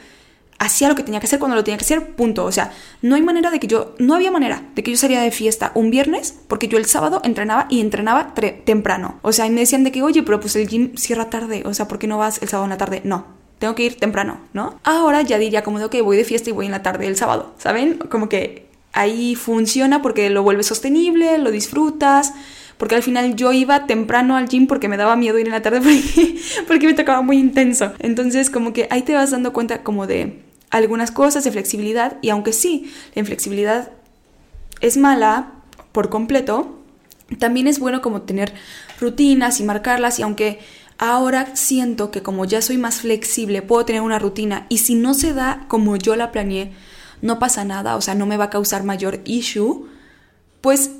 [0.60, 2.46] hacía lo que tenía que hacer cuando lo tenía que hacer, punto.
[2.46, 5.24] O sea, no hay manera de que yo, no había manera de que yo saliera
[5.24, 8.34] de fiesta un viernes porque yo el sábado entrenaba y entrenaba
[8.66, 9.20] temprano.
[9.22, 11.74] O sea, y me decían de que, oye, pero pues el gym cierra tarde, o
[11.74, 13.02] sea, ¿por qué no vas el sábado en la tarde?
[13.06, 13.26] No,
[13.58, 14.80] tengo que ir temprano, ¿no?
[14.84, 17.16] Ahora ya diría como de, ok, voy de fiesta y voy en la tarde el
[17.16, 17.98] sábado, ¿saben?
[17.98, 22.34] Como que ahí funciona porque lo vuelves sostenible, lo disfrutas.
[22.78, 25.62] Porque al final yo iba temprano al gym porque me daba miedo ir en la
[25.62, 27.92] tarde porque, porque me tocaba muy intenso.
[28.00, 32.30] Entonces como que ahí te vas dando cuenta como de algunas cosas de flexibilidad y
[32.30, 33.92] aunque sí, la inflexibilidad
[34.82, 35.54] es mala
[35.92, 36.80] por completo,
[37.38, 38.54] también es bueno como tener
[39.00, 40.60] rutinas y marcarlas y aunque
[40.98, 45.14] ahora siento que como ya soy más flexible puedo tener una rutina y si no
[45.14, 46.74] se da como yo la planeé,
[47.22, 49.88] no pasa nada, o sea, no me va a causar mayor issue,
[50.62, 50.92] pues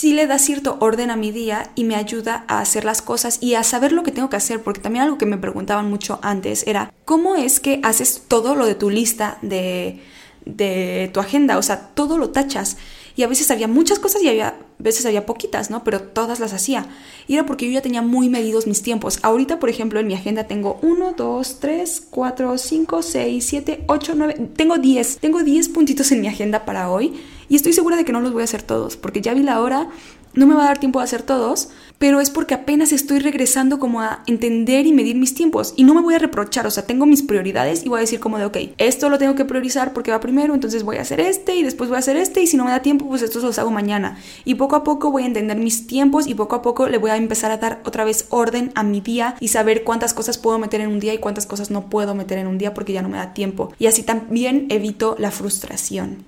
[0.00, 3.36] sí le da cierto orden a mi día y me ayuda a hacer las cosas
[3.42, 6.18] y a saber lo que tengo que hacer, porque también algo que me preguntaban mucho
[6.22, 10.00] antes era, ¿cómo es que haces todo lo de tu lista de,
[10.46, 11.58] de tu agenda?
[11.58, 12.78] O sea, todo lo tachas.
[13.14, 15.84] Y a veces había muchas cosas y había veces había poquitas, ¿no?
[15.84, 16.86] Pero todas las hacía.
[17.28, 19.18] Y era porque yo ya tenía muy medidos mis tiempos.
[19.22, 24.12] Ahorita, por ejemplo, en mi agenda tengo 1, 2, 3, 4, 5, 6, 7, 8,
[24.16, 25.18] 9, tengo 10.
[25.18, 27.14] Tengo 10 puntitos en mi agenda para hoy
[27.50, 29.60] y estoy segura de que no los voy a hacer todos, porque ya vi la
[29.60, 29.88] hora,
[30.34, 33.78] no me va a dar tiempo a hacer todos, pero es porque apenas estoy regresando
[33.78, 36.86] como a entender y medir mis tiempos y no me voy a reprochar, o sea,
[36.86, 39.92] tengo mis prioridades y voy a decir como de, ok, esto lo tengo que priorizar
[39.92, 42.46] porque va primero, entonces voy a hacer este y después voy a hacer este y
[42.46, 44.18] si no me da tiempo, pues estos los hago mañana.
[44.44, 47.10] Y poco a poco voy a entender mis tiempos y poco a poco le voy
[47.10, 50.58] a empezar a dar otra vez orden a mi día y saber cuántas cosas puedo
[50.58, 53.02] meter en un día y cuántas cosas no puedo meter en un día porque ya
[53.02, 53.72] no me da tiempo.
[53.78, 56.24] Y así también evito la frustración.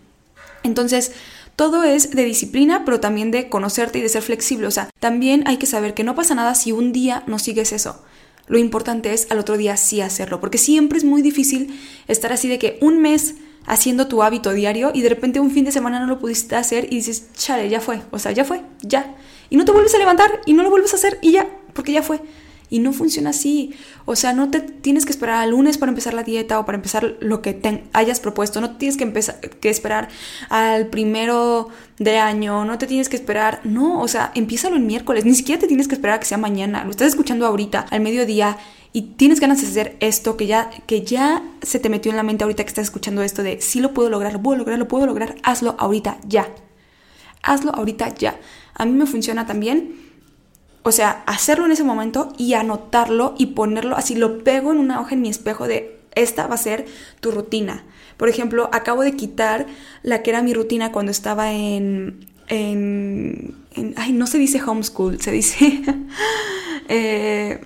[0.63, 1.13] Entonces,
[1.57, 4.67] todo es de disciplina, pero también de conocerte y de ser flexible.
[4.67, 7.73] O sea, también hay que saber que no pasa nada si un día no sigues
[7.73, 8.03] eso.
[8.47, 12.49] Lo importante es al otro día sí hacerlo, porque siempre es muy difícil estar así
[12.49, 13.37] de que un mes
[13.67, 16.87] haciendo tu hábito diario y de repente un fin de semana no lo pudiste hacer
[16.91, 19.15] y dices, chale, ya fue, o sea, ya fue, ya.
[19.51, 21.93] Y no te vuelves a levantar y no lo vuelves a hacer y ya, porque
[21.93, 22.21] ya fue.
[22.73, 23.75] Y no funciona así.
[24.07, 26.77] O sea, no te tienes que esperar al lunes para empezar la dieta o para
[26.77, 28.63] empezar lo que te hayas propuesto.
[28.63, 30.09] No tienes que, empezar, que esperar
[30.49, 32.65] al primero de año.
[32.65, 33.61] No te tienes que esperar.
[33.65, 35.27] No, o sea, empiézalo el miércoles.
[35.27, 36.83] Ni siquiera te tienes que esperar a que sea mañana.
[36.83, 38.57] Lo estás escuchando ahorita, al mediodía.
[38.95, 42.23] Y tienes ganas de hacer esto que ya, que ya se te metió en la
[42.23, 44.89] mente ahorita que estás escuchando esto de sí lo puedo lograr, lo puedo lograr, lo
[44.89, 45.35] puedo lograr.
[45.43, 46.49] Hazlo ahorita ya.
[47.43, 48.41] Hazlo ahorita ya.
[48.73, 50.12] A mí me funciona también
[50.83, 55.01] o sea, hacerlo en ese momento y anotarlo y ponerlo así, lo pego en una
[55.01, 56.87] hoja en mi espejo de esta va a ser
[57.21, 57.85] tu rutina.
[58.17, 59.67] Por ejemplo, acabo de quitar
[60.03, 62.27] la que era mi rutina cuando estaba en...
[62.49, 63.55] en,
[63.97, 65.83] ay, no se dice homeschool, se dice...
[66.89, 67.61] eh,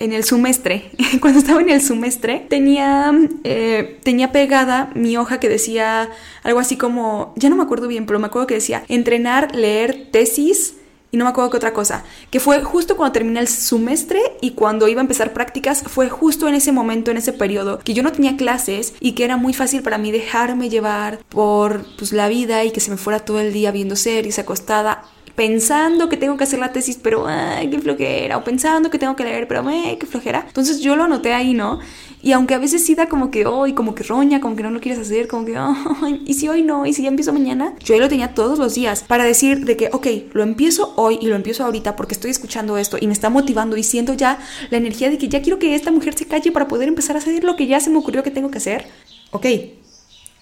[0.00, 3.12] en el semestre, cuando estaba en el semestre, tenía,
[3.44, 6.08] eh, tenía pegada mi hoja que decía
[6.42, 10.08] algo así como, ya no me acuerdo bien, pero me acuerdo que decía, entrenar, leer,
[10.10, 10.76] tesis,
[11.12, 14.52] y no me acuerdo qué otra cosa, que fue justo cuando terminé el semestre y
[14.52, 18.02] cuando iba a empezar prácticas, fue justo en ese momento, en ese periodo, que yo
[18.02, 22.28] no tenía clases y que era muy fácil para mí dejarme llevar por pues, la
[22.28, 26.36] vida y que se me fuera todo el día viendo series acostada pensando que tengo
[26.36, 29.66] que hacer la tesis, pero ay, qué flojera, o pensando que tengo que leer, pero
[29.66, 30.44] ay, qué flojera.
[30.46, 31.80] Entonces yo lo anoté ahí, ¿no?
[32.22, 34.70] Y aunque a veces sí da como que hoy, como que roña, como que no
[34.70, 35.56] lo quieres hacer, como que,
[36.02, 38.58] ay, y si hoy no, y si ya empiezo mañana, yo ahí lo tenía todos
[38.58, 42.14] los días para decir de que, ok, lo empiezo hoy y lo empiezo ahorita porque
[42.14, 44.38] estoy escuchando esto y me está motivando y siento ya
[44.70, 47.20] la energía de que ya quiero que esta mujer se calle para poder empezar a
[47.20, 48.86] hacer lo que ya se me ocurrió que tengo que hacer.
[49.30, 49.46] Ok,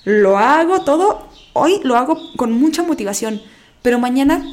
[0.04, 3.40] lo hago todo, hoy lo hago con mucha motivación,
[3.82, 4.44] pero mañana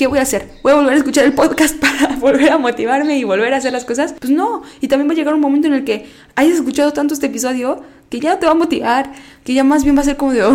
[0.00, 0.48] ¿qué voy a hacer?
[0.62, 3.70] ¿Voy a volver a escuchar el podcast para volver a motivarme y volver a hacer
[3.70, 4.14] las cosas?
[4.18, 4.62] Pues no.
[4.80, 7.82] Y también va a llegar un momento en el que hayas escuchado tanto este episodio
[8.08, 9.12] que ya no te va a motivar,
[9.44, 10.54] que ya más bien va a ser como de, oh,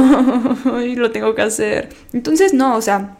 [0.95, 1.89] lo tengo que hacer.
[2.11, 3.17] Entonces, no, o sea,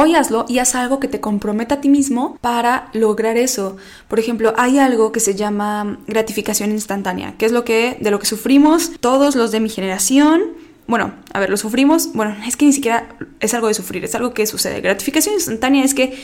[0.00, 3.76] Hoy hazlo y haz algo que te comprometa a ti mismo para lograr eso.
[4.06, 8.20] Por ejemplo, hay algo que se llama gratificación instantánea, que es lo que de lo
[8.20, 10.42] que sufrimos todos los de mi generación
[10.88, 13.08] bueno, a ver, lo sufrimos, bueno, es que ni siquiera
[13.40, 14.80] es algo de sufrir, es algo que sucede.
[14.80, 16.18] Gratificación instantánea es que,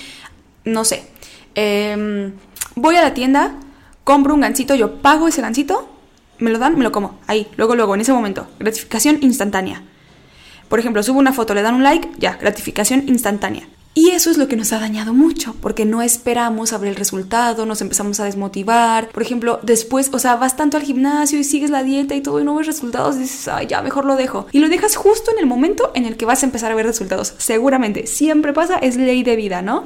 [0.65, 1.05] no sé,
[1.55, 2.33] em,
[2.75, 3.55] voy a la tienda,
[4.05, 5.87] compro un gancito, yo pago ese gancito,
[6.39, 8.49] me lo dan, me lo como, ahí, luego, luego, en ese momento.
[8.59, 9.83] Gratificación instantánea.
[10.71, 13.69] Por ejemplo, subo una foto, le dan un like, ya, gratificación instantánea.
[13.97, 16.97] Y eso es lo que nos ha dañado mucho, porque no esperamos a ver el
[16.97, 19.09] resultado, nos empezamos a desmotivar.
[19.11, 22.41] Por ejemplo, después, o sea, vas tanto al gimnasio y sigues la dieta y todo
[22.41, 24.49] y no ves resultados, dices, ay, ya, mejor lo dejo.
[24.51, 26.87] Y lo dejas justo en el momento en el que vas a empezar a ver
[26.87, 27.35] resultados.
[27.39, 29.85] Seguramente, siempre pasa, es ley de vida, ¿no?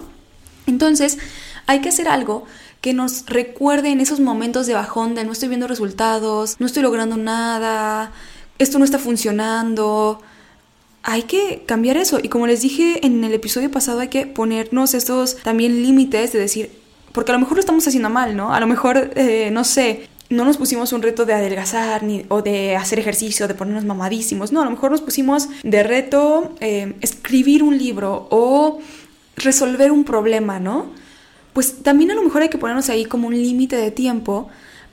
[0.67, 1.19] Entonces,
[1.67, 2.45] hay que hacer algo
[2.81, 6.83] que nos recuerde en esos momentos de bajón de no estoy viendo resultados, no estoy
[6.83, 8.13] logrando nada,
[8.59, 10.23] esto no está funcionando
[11.03, 12.19] hay que cambiar eso.
[12.23, 16.39] Y como les dije en el episodio pasado, hay que ponernos estos también límites de
[16.39, 16.71] decir,
[17.13, 18.53] porque a lo mejor lo estamos haciendo mal, ¿no?
[18.53, 22.43] A lo mejor, eh, no sé, no nos pusimos un reto de adelgazar ni, o
[22.43, 24.53] de hacer ejercicio, de ponernos mamadísimos.
[24.53, 28.81] No, a lo mejor nos pusimos de reto eh, escribir un libro o
[29.37, 30.87] resolver un problema, ¿no?
[31.53, 34.49] Pues también a lo mejor hay que ponernos ahí como un límite de tiempo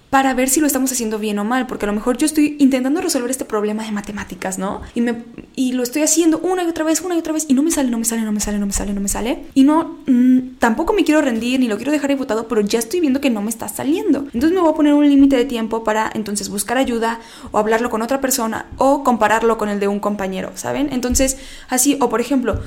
[0.10, 2.56] para ver si lo estamos haciendo bien o mal, porque a lo mejor yo estoy
[2.60, 4.82] intentando resolver este problema de matemáticas, ¿no?
[4.94, 5.24] Y, me,
[5.56, 7.72] y lo estoy haciendo una y otra vez, una y otra vez, y no me
[7.72, 9.46] sale, no me sale, no me sale, no me sale, no me sale.
[9.54, 13.00] Y no, mm, tampoco me quiero rendir ni lo quiero dejar votado, pero ya estoy
[13.00, 14.20] viendo que no me está saliendo.
[14.20, 17.20] Entonces me voy a poner un límite de tiempo para entonces buscar ayuda
[17.52, 20.89] o hablarlo con otra persona o compararlo con el de un compañero, ¿saben?
[20.91, 21.38] Entonces,
[21.70, 22.62] así, o por ejemplo,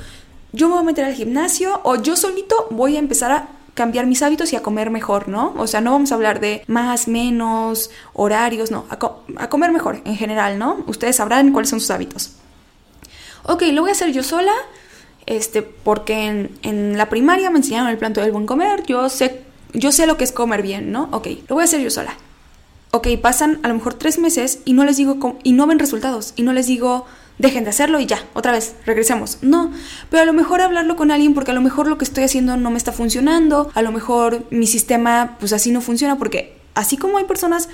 [0.53, 3.49] yo me voy a meter al gimnasio o yo solito voy a empezar a
[3.79, 5.55] cambiar mis hábitos y a comer mejor, ¿no?
[5.57, 10.17] O sea, no vamos a hablar de más, menos, horarios, no, a, comer mejor en
[10.17, 10.83] general, ¿no?
[10.89, 12.33] Ustedes sabrán cuáles son sus hábitos.
[13.45, 14.53] Ok, lo voy a hacer yo sola,
[15.27, 19.93] este, porque en, la primaria me enseñaron el planto del buen comer, yo sé, yo
[19.93, 21.09] sé lo que es comer bien, ¿no?
[21.13, 22.17] Ok, lo voy a hacer yo sola.
[22.91, 26.33] Ok, pasan a lo mejor tres meses y no les digo, y no ven resultados,
[26.35, 27.07] y no les digo,
[27.39, 29.39] dejen de hacerlo y ya, otra vez, regresemos.
[29.43, 29.73] No,
[30.11, 32.57] pero a lo mejor hablarlo con alguien porque a lo mejor lo que estoy haciendo
[32.57, 36.97] no me está funcionando, a lo mejor mi sistema pues así no funciona porque así
[36.97, 37.69] como hay personas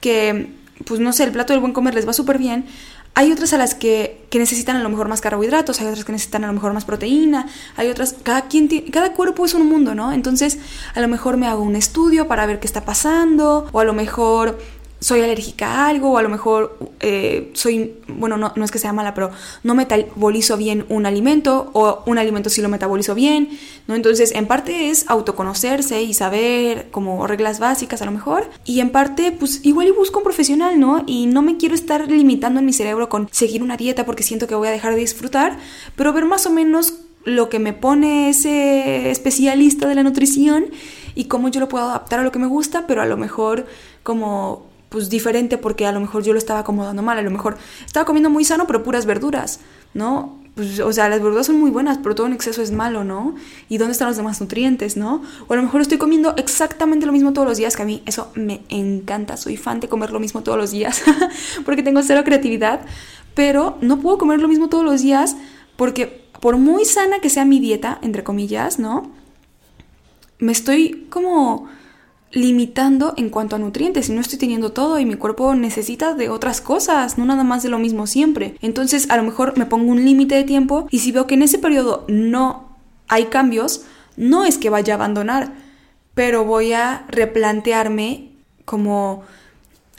[0.00, 0.52] que
[0.84, 2.66] pues no sé, el plato del buen comer les va súper bien,
[3.14, 6.10] hay otras a las que, que, necesitan a lo mejor más carbohidratos, hay otras que
[6.10, 7.46] necesitan a lo mejor más proteína,
[7.76, 10.12] hay otras, cada quien cada cuerpo es un mundo, ¿no?
[10.12, 10.58] Entonces,
[10.94, 13.92] a lo mejor me hago un estudio para ver qué está pasando, o a lo
[13.92, 14.58] mejor
[15.04, 18.78] soy alérgica a algo o a lo mejor eh, soy, bueno, no, no, es que
[18.78, 19.30] sea mala, pero
[19.62, 23.50] no metabolizo bien un alimento o un alimento sí lo metabolizo bien,
[23.86, 23.96] ¿no?
[23.96, 28.92] Entonces, en parte es autoconocerse y saber como reglas básicas a lo mejor y en
[28.92, 31.04] parte, pues igual y busco un profesional, ¿no?
[31.06, 34.46] Y no me quiero estar limitando en mi cerebro con seguir una dieta porque siento
[34.46, 35.58] que voy a dejar de disfrutar,
[35.96, 36.94] pero ver más o menos
[37.26, 40.68] lo que me pone ese especialista de la nutrición
[41.14, 43.66] y cómo yo lo puedo adaptar a lo que me gusta, pero a lo mejor
[44.02, 47.56] como pues diferente porque a lo mejor yo lo estaba acomodando mal, a lo mejor
[47.84, 49.58] estaba comiendo muy sano pero puras verduras,
[49.92, 50.38] ¿no?
[50.54, 53.34] Pues, o sea, las verduras son muy buenas, pero todo en exceso es malo, ¿no?
[53.68, 55.20] ¿Y dónde están los demás nutrientes, no?
[55.48, 58.04] O a lo mejor estoy comiendo exactamente lo mismo todos los días, que a mí
[58.06, 61.02] eso me encanta, soy fan de comer lo mismo todos los días,
[61.64, 62.82] porque tengo cero creatividad,
[63.34, 65.36] pero no puedo comer lo mismo todos los días
[65.74, 69.10] porque por muy sana que sea mi dieta, entre comillas, ¿no?
[70.38, 71.68] Me estoy como
[72.34, 76.28] limitando en cuanto a nutrientes y no estoy teniendo todo y mi cuerpo necesita de
[76.28, 78.56] otras cosas, no nada más de lo mismo siempre.
[78.60, 81.42] Entonces a lo mejor me pongo un límite de tiempo y si veo que en
[81.42, 82.76] ese periodo no
[83.08, 83.84] hay cambios,
[84.16, 85.52] no es que vaya a abandonar,
[86.14, 88.32] pero voy a replantearme
[88.64, 89.22] como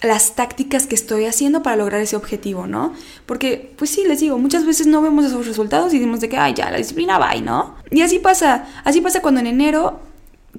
[0.02, 2.94] las tácticas que estoy haciendo para lograr ese objetivo, ¿no?
[3.26, 6.38] Porque, pues sí, les digo, muchas veces no vemos esos resultados y decimos de que,
[6.38, 7.76] ay, ya, la disciplina va, ¿no?
[7.92, 10.00] Y así pasa, así pasa cuando en enero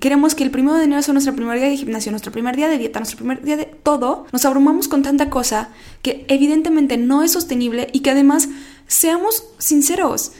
[0.00, 2.68] queremos que el primero de enero sea nuestro primer día de gimnasio, nuestro primer día
[2.68, 5.70] de dieta, nuestro primer día de todo, nos abrumamos con tanta cosa
[6.02, 8.48] que evidentemente no es sostenible y que además,
[8.86, 10.32] seamos sinceros,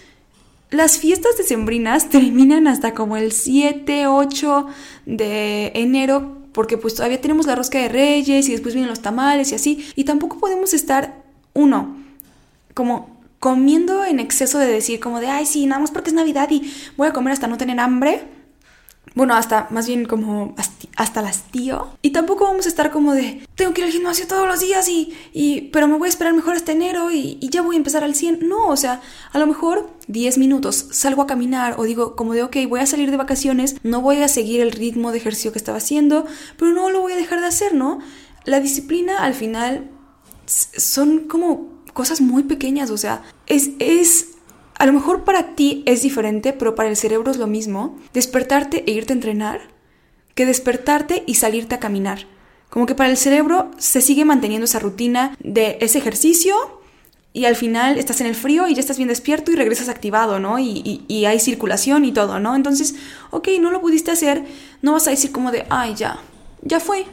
[0.70, 4.66] las fiestas decembrinas terminan hasta como el 7, 8
[5.06, 9.52] de enero porque pues todavía tenemos la rosca de reyes y después vienen los tamales
[9.52, 11.98] y así, y tampoco podemos estar, uno,
[12.72, 16.48] como comiendo en exceso de decir como de, ay, sí, nada más porque es Navidad
[16.50, 18.22] y voy a comer hasta no tener hambre,
[19.16, 20.54] bueno, hasta más bien como
[20.96, 21.88] hasta las tío.
[22.02, 24.88] Y tampoco vamos a estar como de, tengo que ir al gimnasio todos los días
[24.90, 27.78] y, y pero me voy a esperar mejor este enero y, y, ya voy a
[27.78, 28.46] empezar al 100.
[28.46, 29.00] No, o sea,
[29.32, 32.86] a lo mejor 10 minutos salgo a caminar o digo como de, ok, voy a
[32.86, 36.26] salir de vacaciones, no voy a seguir el ritmo de ejercicio que estaba haciendo,
[36.58, 38.00] pero no lo voy a dejar de hacer, ¿no?
[38.44, 39.90] La disciplina al final
[40.44, 44.35] son como cosas muy pequeñas, o sea, es, es
[44.78, 48.84] a lo mejor para ti es diferente, pero para el cerebro es lo mismo despertarte
[48.86, 49.76] e irte a entrenar
[50.36, 52.26] que despertarte y salirte a caminar.
[52.68, 56.54] Como que para el cerebro se sigue manteniendo esa rutina de ese ejercicio
[57.32, 60.38] y al final estás en el frío y ya estás bien despierto y regresas activado,
[60.38, 60.58] ¿no?
[60.58, 62.54] Y, hay circulación y todo, ¿no?
[62.54, 62.94] Entonces,
[63.30, 64.44] ok, no lo pudiste hacer,
[64.82, 66.18] no vas a decir como de, ay, ya,
[66.62, 67.06] ya fue,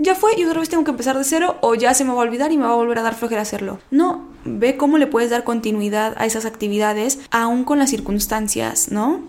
[0.00, 2.20] ya fue y otra vez tengo que empezar de cero o ya se me va
[2.20, 3.78] a olvidar y me va a volver a dar flojera hacerlo.
[3.90, 9.20] No, ve cómo le puedes dar continuidad a esas actividades aún con las circunstancias, ¿no?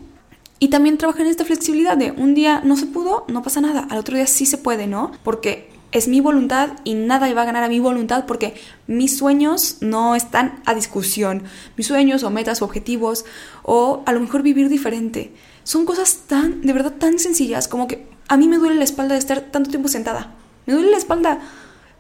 [0.60, 3.86] Y también trabajar en esta flexibilidad de un día no se pudo, no pasa nada,
[3.90, 5.12] al otro día sí se puede, ¿no?
[5.24, 8.54] Porque es mi voluntad y nada va a ganar a mi voluntad porque
[8.88, 11.44] mis sueños no están a discusión.
[11.76, 13.26] Mis sueños o metas o objetivos
[13.64, 15.34] o a lo mejor vivir diferente.
[15.64, 19.16] Son cosas tan, de verdad, tan sencillas como que a mí me duele la espalda
[19.16, 20.34] de estar tanto tiempo sentada.
[20.66, 21.40] Me duele la espalda.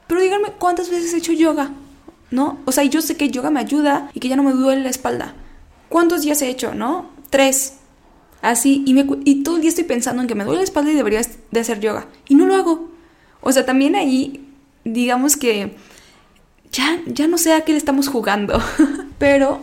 [0.08, 1.72] Pero díganme cuántas veces he hecho yoga,
[2.32, 2.60] ¿no?
[2.66, 4.90] O sea, yo sé que yoga me ayuda y que ya no me duele la
[4.90, 5.34] espalda.
[5.90, 7.10] ¿Cuántos días he hecho, no?
[7.30, 7.78] Tres.
[8.42, 10.92] Así, y, me, y todo el día estoy pensando en que me duele la espalda
[10.92, 12.08] y debería de hacer yoga.
[12.28, 12.90] Y no lo hago.
[13.42, 14.48] O sea, también ahí,
[14.84, 15.76] digamos que
[16.72, 18.62] ya, ya no sé a qué le estamos jugando.
[19.18, 19.62] Pero,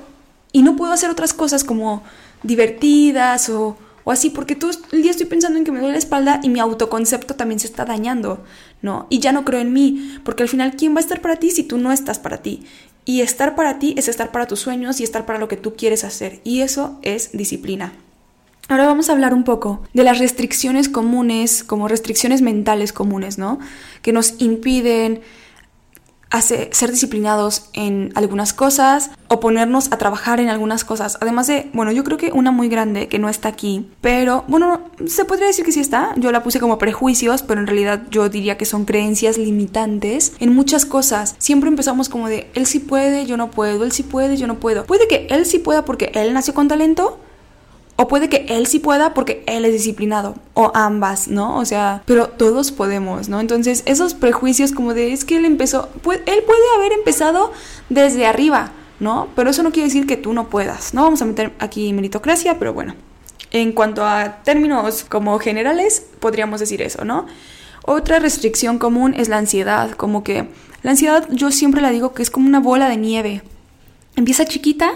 [0.53, 2.03] y no puedo hacer otras cosas como
[2.43, 3.77] divertidas o
[4.09, 6.49] o así, porque todo el día estoy pensando en que me duele la espalda y
[6.49, 8.43] mi autoconcepto también se está dañando,
[8.83, 9.07] ¿no?
[9.11, 11.51] Y ya no creo en mí, porque al final, ¿quién va a estar para ti
[11.51, 12.63] si tú no estás para ti?
[13.05, 15.75] Y estar para ti es estar para tus sueños y estar para lo que tú
[15.75, 17.93] quieres hacer, y eso es disciplina.
[18.69, 23.59] Ahora vamos a hablar un poco de las restricciones comunes, como restricciones mentales comunes, ¿no?
[24.03, 25.23] Que nos impiden
[26.31, 31.19] hace ser disciplinados en algunas cosas o ponernos a trabajar en algunas cosas.
[31.21, 34.91] Además de, bueno, yo creo que una muy grande que no está aquí, pero bueno,
[35.07, 36.15] se podría decir que sí está.
[36.17, 40.55] Yo la puse como prejuicios, pero en realidad yo diría que son creencias limitantes en
[40.55, 41.35] muchas cosas.
[41.39, 44.59] Siempre empezamos como de, él sí puede, yo no puedo, él sí puede, yo no
[44.61, 44.85] puedo.
[44.85, 47.21] Puede que él sí pueda porque él nació con talento,
[48.01, 50.37] o puede que él sí pueda porque él es disciplinado.
[50.55, 51.59] O ambas, ¿no?
[51.59, 53.41] O sea, pero todos podemos, ¿no?
[53.41, 57.51] Entonces, esos prejuicios como de es que él empezó, él puede haber empezado
[57.89, 58.71] desde arriba,
[59.01, 59.27] ¿no?
[59.35, 60.95] Pero eso no quiere decir que tú no puedas.
[60.95, 62.95] No vamos a meter aquí meritocracia, pero bueno.
[63.51, 67.27] En cuanto a términos como generales, podríamos decir eso, ¿no?
[67.85, 70.49] Otra restricción común es la ansiedad, como que
[70.85, 73.43] la ansiedad yo siempre la digo que es como una bola de nieve.
[74.15, 74.93] Empieza chiquita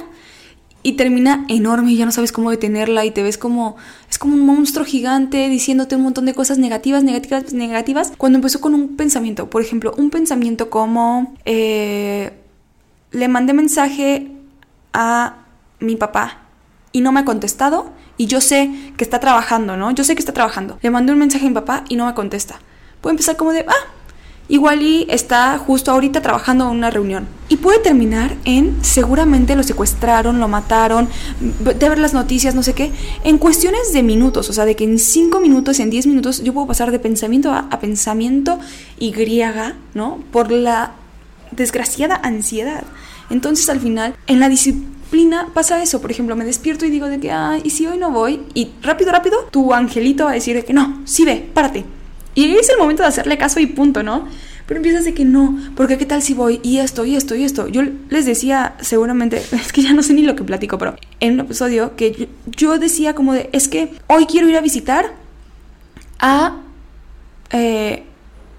[0.83, 3.77] y termina enorme y ya no sabes cómo detenerla y te ves como
[4.11, 8.13] es como un monstruo gigante diciéndote un montón de cosas negativas, negativas, negativas.
[8.19, 12.33] Cuando empezó con un pensamiento, por ejemplo, un pensamiento como eh,
[13.13, 14.33] le mandé mensaje
[14.93, 15.45] a
[15.81, 16.43] mi papá
[16.93, 19.91] y no me ha contestado y yo sé que está trabajando, ¿no?
[19.93, 20.79] Yo sé que está trabajando.
[20.83, 22.61] Le mandé un mensaje a mi papá y no me contesta.
[23.01, 23.89] Puedo empezar como de, ah,
[24.49, 27.27] igual y está justo ahorita trabajando en una reunión.
[27.49, 31.09] Y puede terminar en seguramente lo secuestraron, lo mataron,
[31.41, 32.93] de ver las noticias, no sé qué,
[33.25, 36.53] en cuestiones de minutos, o sea, de que en 5 minutos, en 10 minutos, yo
[36.53, 38.59] puedo pasar de pensamiento a, a pensamiento
[38.99, 40.19] y griega, ¿no?
[40.33, 40.93] Por la
[41.51, 42.85] desgraciada ansiedad.
[43.31, 46.01] Entonces al final, en la disciplina pasa eso.
[46.01, 48.43] Por ejemplo, me despierto y digo de que, ay, ¿y si hoy no voy?
[48.55, 51.85] Y rápido, rápido, tu angelito va a decir de que no, sí ve, párate.
[52.35, 54.27] Y es el momento de hacerle caso y punto, ¿no?
[54.67, 57.45] Pero empiezas de que no, porque qué tal si voy y esto, y esto, y
[57.45, 57.69] esto.
[57.69, 61.35] Yo les decía, seguramente, es que ya no sé ni lo que platico, pero en
[61.35, 65.13] un episodio que yo, decía como de, es que hoy quiero ir a visitar
[66.21, 66.61] a
[67.51, 68.05] eh,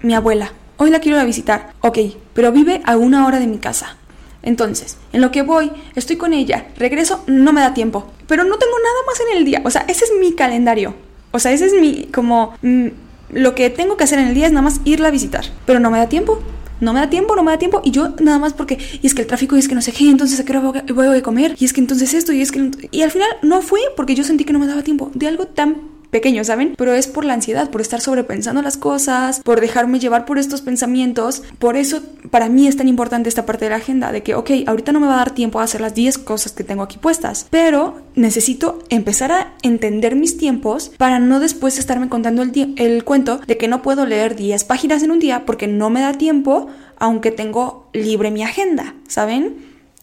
[0.02, 0.52] mi abuela.
[0.76, 1.72] Hoy la quiero ir a visitar.
[1.80, 1.98] Ok,
[2.34, 3.96] pero vive a una hora de mi casa.
[4.42, 8.12] Entonces, en lo que voy, estoy con ella, regreso, no me da tiempo.
[8.26, 9.62] Pero no tengo nada más en el día.
[9.64, 10.94] O sea, ese es mi calendario.
[11.30, 12.88] O sea, ese es mi, como, mm,
[13.34, 15.44] lo que tengo que hacer en el día es nada más irla a visitar.
[15.66, 16.40] Pero no me da tiempo.
[16.80, 17.80] No me da tiempo, no me da tiempo.
[17.84, 19.92] Y yo nada más porque, y es que el tráfico, y es que no sé
[19.92, 22.50] qué, entonces a qué hora voy a comer, y es que entonces esto, y es
[22.50, 22.70] que...
[22.90, 25.46] Y al final no fui porque yo sentí que no me daba tiempo de algo
[25.46, 26.74] tan pequeño, ¿saben?
[26.78, 30.60] Pero es por la ansiedad, por estar sobrepensando las cosas, por dejarme llevar por estos
[30.62, 31.42] pensamientos.
[31.58, 34.50] Por eso para mí es tan importante esta parte de la agenda, de que, ok,
[34.68, 36.98] ahorita no me va a dar tiempo a hacer las 10 cosas que tengo aquí
[36.98, 43.40] puestas, pero necesito empezar a entender mis tiempos para no después estarme contando el, cuento
[43.44, 46.68] de que no puedo leer 10 páginas en un día porque no me da tiempo,
[46.96, 49.56] aunque tengo libre mi agenda, ¿saben?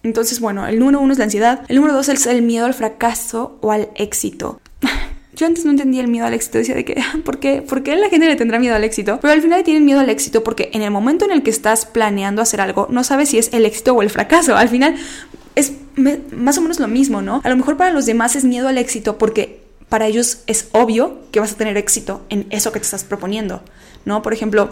[0.03, 1.61] Entonces, bueno, el número uno es la ansiedad.
[1.69, 4.59] El número dos es el miedo al fracaso o al éxito.
[5.33, 7.61] Yo antes no entendía el miedo al éxito, decía de que, ¿por qué?
[7.61, 9.19] ¿por qué la gente le tendrá miedo al éxito?
[9.21, 11.49] Pero al final le tienen miedo al éxito porque en el momento en el que
[11.49, 14.55] estás planeando hacer algo, no sabes si es el éxito o el fracaso.
[14.55, 14.95] Al final
[15.55, 15.73] es
[16.31, 17.41] más o menos lo mismo, ¿no?
[17.43, 21.19] A lo mejor para los demás es miedo al éxito porque para ellos es obvio
[21.31, 23.61] que vas a tener éxito en eso que te estás proponiendo,
[24.05, 24.21] ¿no?
[24.21, 24.69] Por ejemplo,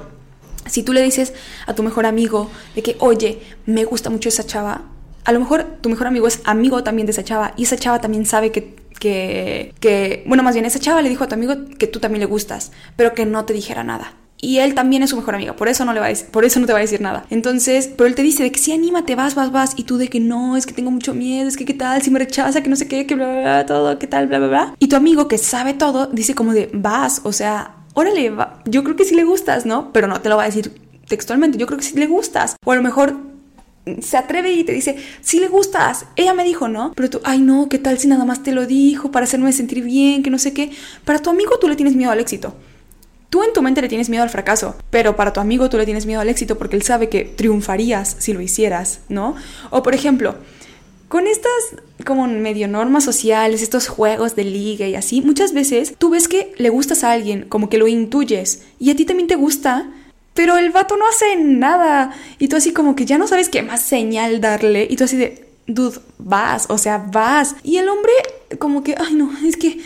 [0.66, 1.34] si tú le dices
[1.66, 4.84] a tu mejor amigo de que, oye, me gusta mucho esa chava,
[5.26, 8.00] a lo mejor tu mejor amigo es amigo también de esa chava y esa chava
[8.00, 11.56] también sabe que que, que, bueno, más bien esa chava le dijo a tu amigo
[11.78, 14.14] que tú también le gustas, pero que no te dijera nada.
[14.42, 16.46] Y él también es su mejor amigo, por eso no le va a decir, por
[16.46, 17.26] eso no te va a decir nada.
[17.30, 20.08] Entonces, pero él te dice de que sí, anímate, vas, vas, vas, y tú de
[20.08, 22.70] que no, es que tengo mucho miedo, es que qué tal, si me rechaza, que
[22.70, 24.76] no sé qué, que bla, bla, bla, todo, qué tal, bla, bla, bla.
[24.80, 28.62] Y tu amigo que sabe todo, dice como de, vas, o sea, órale, va.
[28.66, 29.92] yo creo que sí le gustas, ¿no?
[29.92, 30.72] Pero no te lo va a decir
[31.10, 32.56] textualmente, yo creo que sí le gustas.
[32.64, 33.18] O a lo mejor
[34.02, 36.94] se atreve y te dice, si le gustas, ella me dijo, ¿no?
[36.96, 39.84] Pero tú, ay no, ¿qué tal si nada más te lo dijo para hacerme sentir
[39.84, 40.72] bien, que no sé qué?
[41.06, 42.54] Para tu amigo tú le tienes miedo al éxito.
[43.30, 45.86] Tú en tu mente le tienes miedo al fracaso, pero para tu amigo tú le
[45.86, 49.36] tienes miedo al éxito porque él sabe que triunfarías si lo hicieras, ¿no?
[49.70, 50.36] O por ejemplo,
[51.08, 51.52] con estas
[52.06, 56.54] como medio normas sociales, estos juegos de liga y así, muchas veces tú ves que
[56.58, 59.92] le gustas a alguien, como que lo intuyes, y a ti también te gusta,
[60.34, 62.12] pero el vato no hace nada.
[62.38, 64.88] Y tú así como que ya no sabes qué más señal darle.
[64.90, 67.56] Y tú así de, dude, vas, o sea, vas.
[67.64, 68.12] Y el hombre
[68.58, 69.80] como que, ay no, es que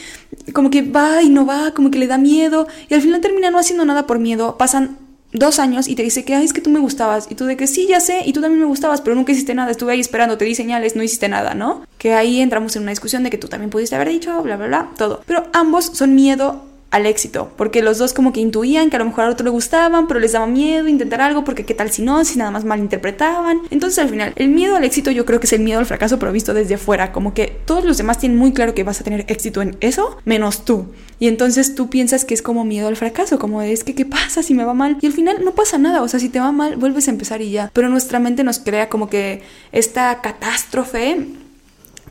[0.54, 2.68] como que va y no va, como que le da miedo.
[2.89, 4.58] Y al final termina no haciendo nada por miedo.
[4.58, 4.98] Pasan
[5.34, 7.28] dos años y te dice que, ay, es que tú me gustabas.
[7.30, 9.54] Y tú de que sí, ya sé, y tú también me gustabas, pero nunca hiciste
[9.54, 9.72] nada.
[9.72, 11.86] Estuve ahí esperando, te di señales, no hiciste nada, ¿no?
[11.98, 14.68] Que ahí entramos en una discusión de que tú también pudiste haber dicho, bla, bla,
[14.68, 15.24] bla, todo.
[15.26, 19.06] Pero ambos son miedo al éxito, porque los dos como que intuían que a lo
[19.06, 22.04] mejor al otro le gustaban, pero les daba miedo intentar algo, porque qué tal si
[22.04, 23.62] no, si nada más malinterpretaban.
[23.72, 26.20] Entonces al final, el miedo al éxito yo creo que es el miedo al fracaso,
[26.20, 29.04] pero visto desde afuera, como que todos los demás tienen muy claro que vas a
[29.04, 30.86] tener éxito en eso, menos tú.
[31.18, 34.44] Y entonces tú piensas que es como miedo al fracaso, como es que qué pasa
[34.44, 34.98] si me va mal.
[35.02, 37.41] Y al final no pasa nada, o sea, si te va mal, vuelves a empezar
[37.41, 37.72] y ya.
[37.74, 39.41] Pero nuestra mente nos crea como que
[39.72, 41.26] esta catástrofe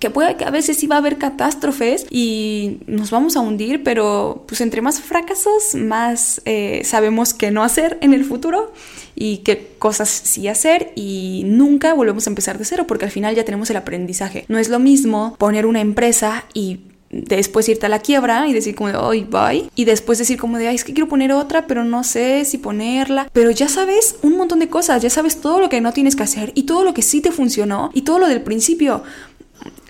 [0.03, 4.43] que puede que a veces va a haber catástrofes y nos vamos a hundir, pero
[4.49, 8.73] pues entre más fracasos, más eh, sabemos qué no hacer en el futuro
[9.15, 13.37] y qué cosas sí hacer y nunca volvemos a empezar de cero porque al final
[13.37, 14.45] ya tenemos el aprendizaje.
[14.49, 16.81] No es lo mismo poner una empresa y
[17.13, 19.71] después irte a la quiebra y decir como de, ay, bye.
[19.77, 22.59] Y después decir como de, ay, es que quiero poner otra, pero no sé si
[22.59, 23.29] ponerla.
[23.33, 26.23] Pero ya sabes un montón de cosas, ya sabes todo lo que no tienes que
[26.23, 29.05] hacer y todo lo que sí te funcionó y todo lo del principio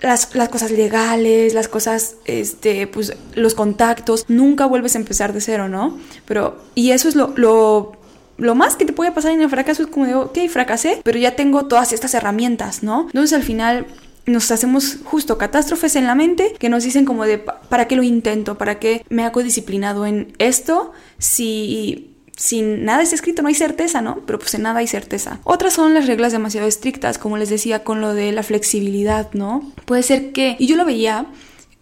[0.03, 5.69] las, cosas legales, las cosas, este, pues los contactos, nunca vuelves a empezar de cero,
[5.69, 5.97] ¿no?
[6.25, 7.93] Pero, y eso es lo, lo,
[8.37, 11.17] lo más que te puede pasar en el fracaso es como de, ok, fracasé, pero
[11.17, 13.03] ya tengo todas estas herramientas, ¿no?
[13.07, 13.87] Entonces al final
[14.25, 18.03] nos hacemos justo catástrofes en la mente que nos dicen como de ¿para qué lo
[18.03, 18.57] intento?
[18.57, 20.91] ¿Para qué me hago disciplinado en esto?
[21.17, 24.21] Si sin nada está escrito, no hay certeza, ¿no?
[24.25, 25.39] Pero pues en nada hay certeza.
[25.43, 29.71] Otras son las reglas demasiado estrictas, como les decía, con lo de la flexibilidad, ¿no?
[29.85, 31.27] Puede ser que, y yo lo veía,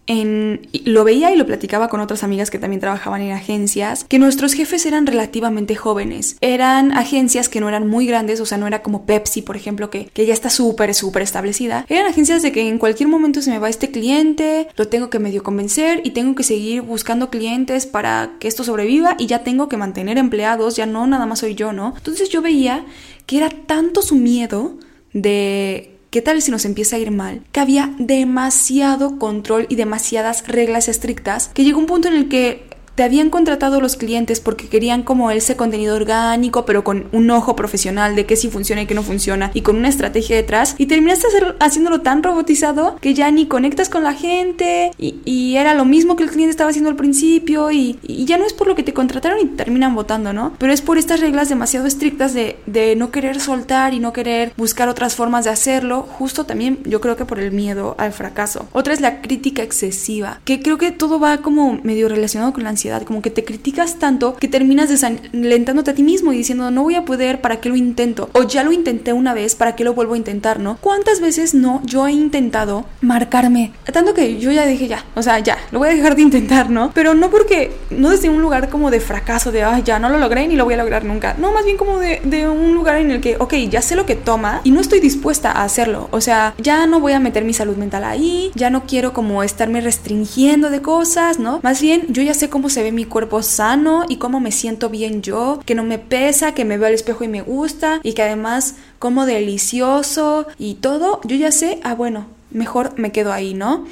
[0.06, 4.52] lo veía y lo platicaba con otras amigas que también trabajaban en agencias, que nuestros
[4.54, 6.36] jefes eran relativamente jóvenes.
[6.40, 9.90] Eran agencias que no eran muy grandes, o sea, no era como Pepsi, por ejemplo,
[9.90, 11.86] que, que ya está súper, súper establecida.
[11.88, 15.18] Eran agencias de que en cualquier momento se me va este cliente, lo tengo que
[15.18, 19.68] medio convencer y tengo que seguir buscando clientes para que esto sobreviva y ya tengo
[19.68, 21.94] que mantener empleados, ya no nada más soy yo, ¿no?
[21.96, 22.84] Entonces yo veía
[23.26, 24.78] que era tanto su miedo
[25.12, 27.40] de ¿Qué tal si nos empieza a ir mal?
[27.52, 32.68] Que había demasiado control y demasiadas reglas estrictas que llegó un punto en el que
[32.94, 37.56] te habían contratado los clientes porque querían como ese contenido orgánico, pero con un ojo
[37.56, 40.74] profesional de qué sí funciona y qué no funciona y con una estrategia detrás.
[40.78, 41.26] Y terminaste
[41.60, 46.22] haciéndolo tan robotizado que ya ni conectas con la gente y, era lo mismo que
[46.24, 49.38] el cliente estaba haciendo al principio y, ya no es por lo que te contrataron
[49.40, 50.52] y terminan votando, ¿no?
[50.58, 54.52] Pero es por estas reglas demasiado estrictas de, de no querer soltar y no querer
[54.56, 58.66] buscar otras formas de hacerlo, justo también yo creo que por el miedo al fracaso.
[58.72, 62.70] Otra es la crítica excesiva, que creo que todo va como medio relacionado con la
[62.70, 66.82] ansiedad como que te criticas tanto que terminas desalentándote a ti mismo y diciendo no
[66.82, 68.28] voy a poder, ¿para qué lo intento?
[68.32, 70.78] O ya lo intenté una vez, ¿para qué lo vuelvo a intentar, no?
[70.80, 73.72] ¿Cuántas veces no yo he intentado marcarme?
[73.92, 76.70] Tanto que yo ya dije ya, o sea, ya, lo voy a dejar de intentar,
[76.70, 76.90] ¿no?
[76.94, 80.18] Pero no porque, no desde un lugar como de fracaso, de, ay, ya no lo
[80.18, 81.34] logré ni lo voy a lograr nunca.
[81.38, 84.06] No, más bien como de, de un lugar en el que, ok, ya sé lo
[84.06, 86.08] que toma y no estoy dispuesta a hacerlo.
[86.10, 89.42] O sea, ya no voy a meter mi salud mental ahí, ya no quiero como
[89.42, 91.60] estarme restringiendo de cosas, ¿no?
[91.62, 94.88] Más bien, yo ya sé cómo se ve mi cuerpo sano y cómo me siento
[94.88, 98.14] bien yo, que no me pesa, que me veo al espejo y me gusta y
[98.14, 103.54] que además como delicioso y todo, yo ya sé, ah bueno, mejor me quedo ahí,
[103.54, 103.84] ¿no?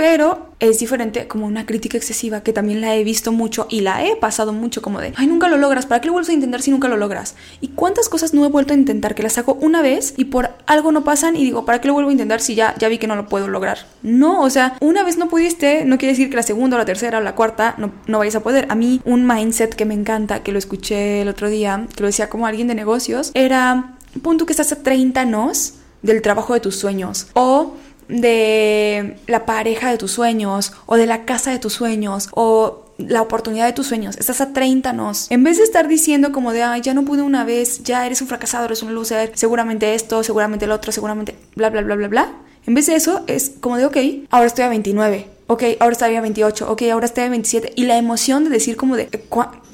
[0.00, 4.02] Pero es diferente como una crítica excesiva que también la he visto mucho y la
[4.02, 6.62] he pasado mucho como de, ay, nunca lo logras, ¿para qué lo vuelves a intentar
[6.62, 7.34] si nunca lo logras?
[7.60, 10.52] ¿Y cuántas cosas no he vuelto a intentar que las hago una vez y por
[10.64, 12.96] algo no pasan y digo, ¿para qué lo vuelvo a intentar si ya, ya vi
[12.96, 13.80] que no lo puedo lograr?
[14.02, 16.86] No, o sea, una vez no pudiste, no quiere decir que la segunda o la
[16.86, 18.68] tercera o la cuarta no, no vayas a poder.
[18.70, 22.06] A mí un mindset que me encanta, que lo escuché el otro día, que lo
[22.06, 26.60] decía como alguien de negocios, era, punto que estás a 30 nos del trabajo de
[26.60, 27.74] tus sueños o
[28.10, 33.22] de la pareja de tus sueños o de la casa de tus sueños o la
[33.22, 34.16] oportunidad de tus sueños.
[34.18, 35.30] Estás a 30 nos.
[35.30, 38.20] En vez de estar diciendo como de, ay, ya no pude una vez, ya eres
[38.20, 42.08] un fracasado, eres un loser, seguramente esto, seguramente el otro, seguramente bla, bla, bla, bla,
[42.08, 42.32] bla.
[42.66, 43.96] En vez de eso, es como de, ok,
[44.30, 45.26] ahora estoy a 29.
[45.46, 46.70] Ok, ahora estoy a 28.
[46.70, 47.72] Ok, ahora estoy a 27.
[47.74, 49.08] Y la emoción de decir como de,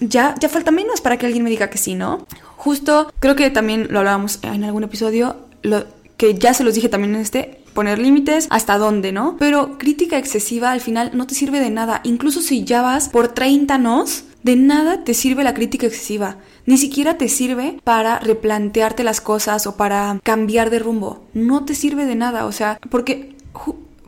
[0.00, 2.26] ya, ya falta menos para que alguien me diga que sí, ¿no?
[2.56, 5.84] Justo, creo que también lo hablábamos en algún episodio, lo,
[6.16, 9.36] que ya se los dije también en este, poner límites, hasta dónde, ¿no?
[9.38, 12.00] Pero crítica excesiva al final no te sirve de nada.
[12.02, 16.38] Incluso si ya vas por 30 nos, de nada te sirve la crítica excesiva.
[16.64, 21.28] Ni siquiera te sirve para replantearte las cosas o para cambiar de rumbo.
[21.34, 23.36] No te sirve de nada, o sea, porque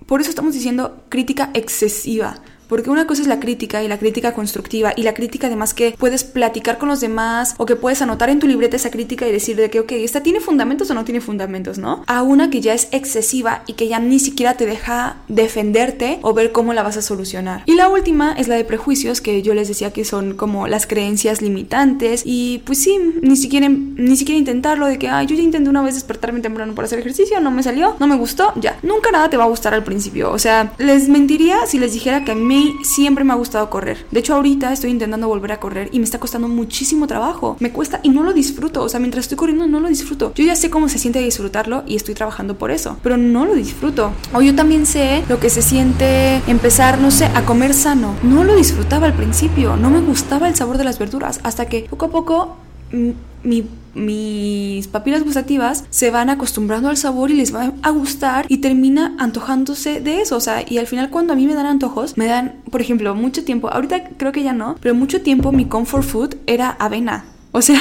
[0.06, 2.40] por eso estamos diciendo crítica excesiva.
[2.68, 5.94] Porque una cosa es la crítica y la crítica constructiva y la crítica además que
[5.98, 9.32] puedes platicar con los demás o que puedes anotar en tu libreta esa crítica y
[9.32, 12.04] decir de que, ok, esta tiene fundamentos o no tiene fundamentos, ¿no?
[12.06, 16.34] A una que ya es excesiva y que ya ni siquiera te deja defenderte o
[16.34, 17.62] ver cómo la vas a solucionar.
[17.66, 20.86] Y la última es la de prejuicios que yo les decía que son como las
[20.86, 25.42] creencias limitantes y pues sí, ni siquiera, ni siquiera intentarlo de que, ay, yo ya
[25.42, 28.78] intenté una vez despertarme temprano para hacer ejercicio, no me salió, no me gustó, ya.
[28.82, 30.30] Nunca nada te va a gustar al principio.
[30.30, 34.06] O sea, les mentiría si les dijera que a mí siempre me ha gustado correr.
[34.10, 37.56] De hecho, ahorita estoy intentando volver a correr y me está costando muchísimo trabajo.
[37.60, 38.82] Me cuesta y no lo disfruto.
[38.82, 40.32] O sea, mientras estoy corriendo no lo disfruto.
[40.34, 43.54] Yo ya sé cómo se siente disfrutarlo y estoy trabajando por eso, pero no lo
[43.54, 44.12] disfruto.
[44.32, 48.14] O yo también sé lo que se siente empezar, no sé, a comer sano.
[48.22, 51.86] No lo disfrutaba al principio, no me gustaba el sabor de las verduras, hasta que
[51.88, 52.56] poco a poco
[52.92, 53.10] mm,
[53.44, 53.64] mi
[53.94, 59.14] mis papilas gustativas se van acostumbrando al sabor y les va a gustar y termina
[59.18, 60.36] antojándose de eso.
[60.36, 63.14] O sea, y al final cuando a mí me dan antojos, me dan, por ejemplo,
[63.14, 67.24] mucho tiempo, ahorita creo que ya no, pero mucho tiempo mi comfort food era avena.
[67.52, 67.80] O sea,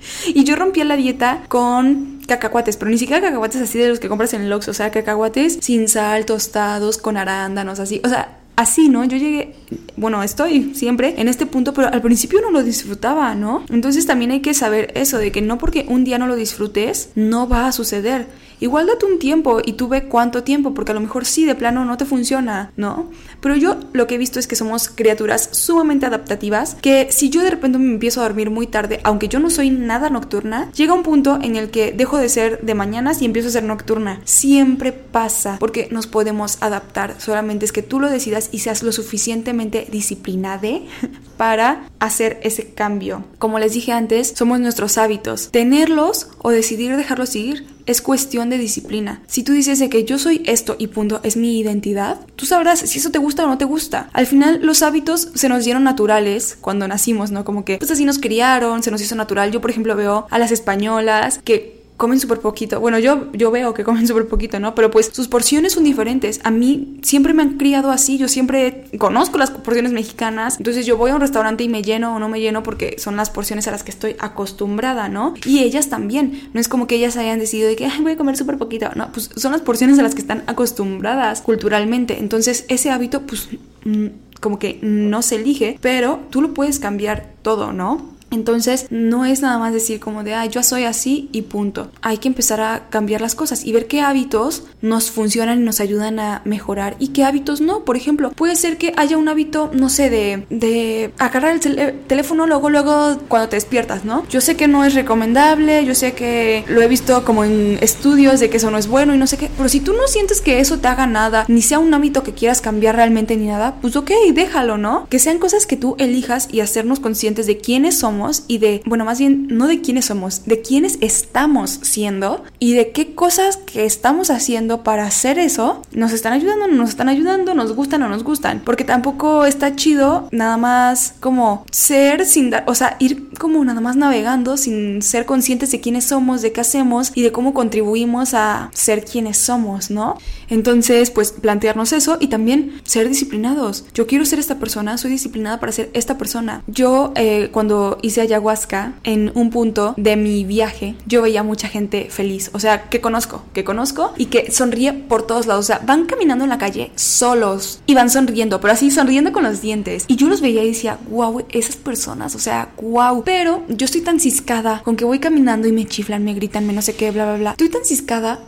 [0.26, 4.08] y yo rompía la dieta con cacahuates, pero ni siquiera cacahuates así de los que
[4.08, 8.00] compras en el Ox, o sea, cacahuates sin sal, tostados, con arándanos, así.
[8.04, 9.04] O sea, así, ¿no?
[9.04, 9.54] Yo llegué,
[9.96, 13.64] bueno, estoy siempre en este punto, pero al principio no lo disfrutaba, ¿no?
[13.68, 17.10] Entonces también hay que saber eso, de que no porque un día no lo disfrutes,
[17.14, 18.26] no va a suceder.
[18.60, 21.54] Igual date un tiempo y tú ve cuánto tiempo, porque a lo mejor sí, de
[21.54, 23.10] plano no te funciona, ¿no?
[23.40, 27.42] Pero yo lo que he visto es que somos criaturas sumamente adaptativas, que si yo
[27.42, 30.94] de repente me empiezo a dormir muy tarde, aunque yo no soy nada nocturna, llega
[30.94, 34.20] un punto en el que dejo de ser de mañanas y empiezo a ser nocturna.
[34.24, 38.92] Siempre pasa, porque nos podemos adaptar, solamente es que tú lo decidas y seas lo
[38.92, 40.86] suficientemente disciplinade
[41.36, 43.24] para hacer ese cambio.
[43.38, 45.50] Como les dije antes, somos nuestros hábitos.
[45.50, 49.22] Tenerlos o decidir dejarlos ir es cuestión de disciplina.
[49.26, 52.98] Si tú dices que yo soy esto y punto, es mi identidad, tú sabrás si
[52.98, 54.10] eso te gusta o no te gusta.
[54.12, 57.44] Al final los hábitos se nos dieron naturales cuando nacimos, ¿no?
[57.44, 59.52] Como que pues así nos criaron, se nos hizo natural.
[59.52, 62.80] Yo por ejemplo veo a las españolas que comen súper poquito.
[62.80, 64.74] Bueno, yo, yo veo que comen súper poquito, ¿no?
[64.74, 66.40] Pero pues sus porciones son diferentes.
[66.44, 68.18] A mí siempre me han criado así.
[68.18, 70.56] Yo siempre conozco las porciones mexicanas.
[70.58, 73.16] Entonces yo voy a un restaurante y me lleno o no me lleno porque son
[73.16, 75.34] las porciones a las que estoy acostumbrada, ¿no?
[75.44, 76.50] Y ellas también.
[76.52, 78.90] No es como que ellas hayan decidido de que voy a comer súper poquito.
[78.94, 82.18] No, pues son las porciones a las que están acostumbradas culturalmente.
[82.18, 83.48] Entonces ese hábito, pues
[83.84, 84.06] mm,
[84.40, 88.15] como que no se elige, pero tú lo puedes cambiar todo, ¿no?
[88.30, 91.90] Entonces, no es nada más decir como de, ay, yo soy así y punto.
[92.02, 95.80] Hay que empezar a cambiar las cosas y ver qué hábitos nos funcionan y nos
[95.80, 97.84] ayudan a mejorar y qué hábitos no.
[97.84, 102.46] Por ejemplo, puede ser que haya un hábito, no sé, de, de agarrar el teléfono
[102.46, 104.26] luego, luego cuando te despiertas, ¿no?
[104.28, 108.40] Yo sé que no es recomendable, yo sé que lo he visto como en estudios
[108.40, 110.40] de que eso no es bueno y no sé qué, pero si tú no sientes
[110.40, 113.76] que eso te haga nada, ni sea un hábito que quieras cambiar realmente ni nada,
[113.80, 115.06] pues ok, déjalo, ¿no?
[115.08, 118.15] Que sean cosas que tú elijas y hacernos conscientes de quiénes somos
[118.48, 122.92] y de, bueno, más bien no de quiénes somos, de quiénes estamos siendo y de
[122.92, 127.54] qué cosas que estamos haciendo para hacer eso nos están ayudando, no nos están ayudando,
[127.54, 128.62] nos gustan o no nos gustan.
[128.64, 133.80] Porque tampoco está chido nada más como ser sin dar, o sea, ir como nada
[133.80, 138.34] más navegando sin ser conscientes de quiénes somos, de qué hacemos y de cómo contribuimos
[138.34, 140.18] a ser quienes somos, ¿no?
[140.48, 143.84] Entonces, pues plantearnos eso y también ser disciplinados.
[143.94, 146.62] Yo quiero ser esta persona, soy disciplinada para ser esta persona.
[146.66, 152.08] Yo eh, cuando hice ayahuasca, en un punto de mi viaje, yo veía mucha gente
[152.10, 155.80] feliz, o sea, que conozco, que conozco y que sonríe por todos lados, o sea,
[155.84, 160.04] van caminando en la calle solos y van sonriendo, pero así sonriendo con los dientes.
[160.08, 163.22] Y yo los veía y decía, wow, esas personas, o sea, wow.
[163.24, 166.72] Pero yo estoy tan ciscada con que voy caminando y me chiflan, me gritan, me
[166.72, 167.50] no sé qué, bla, bla, bla.
[167.52, 168.40] Estoy tan ciscada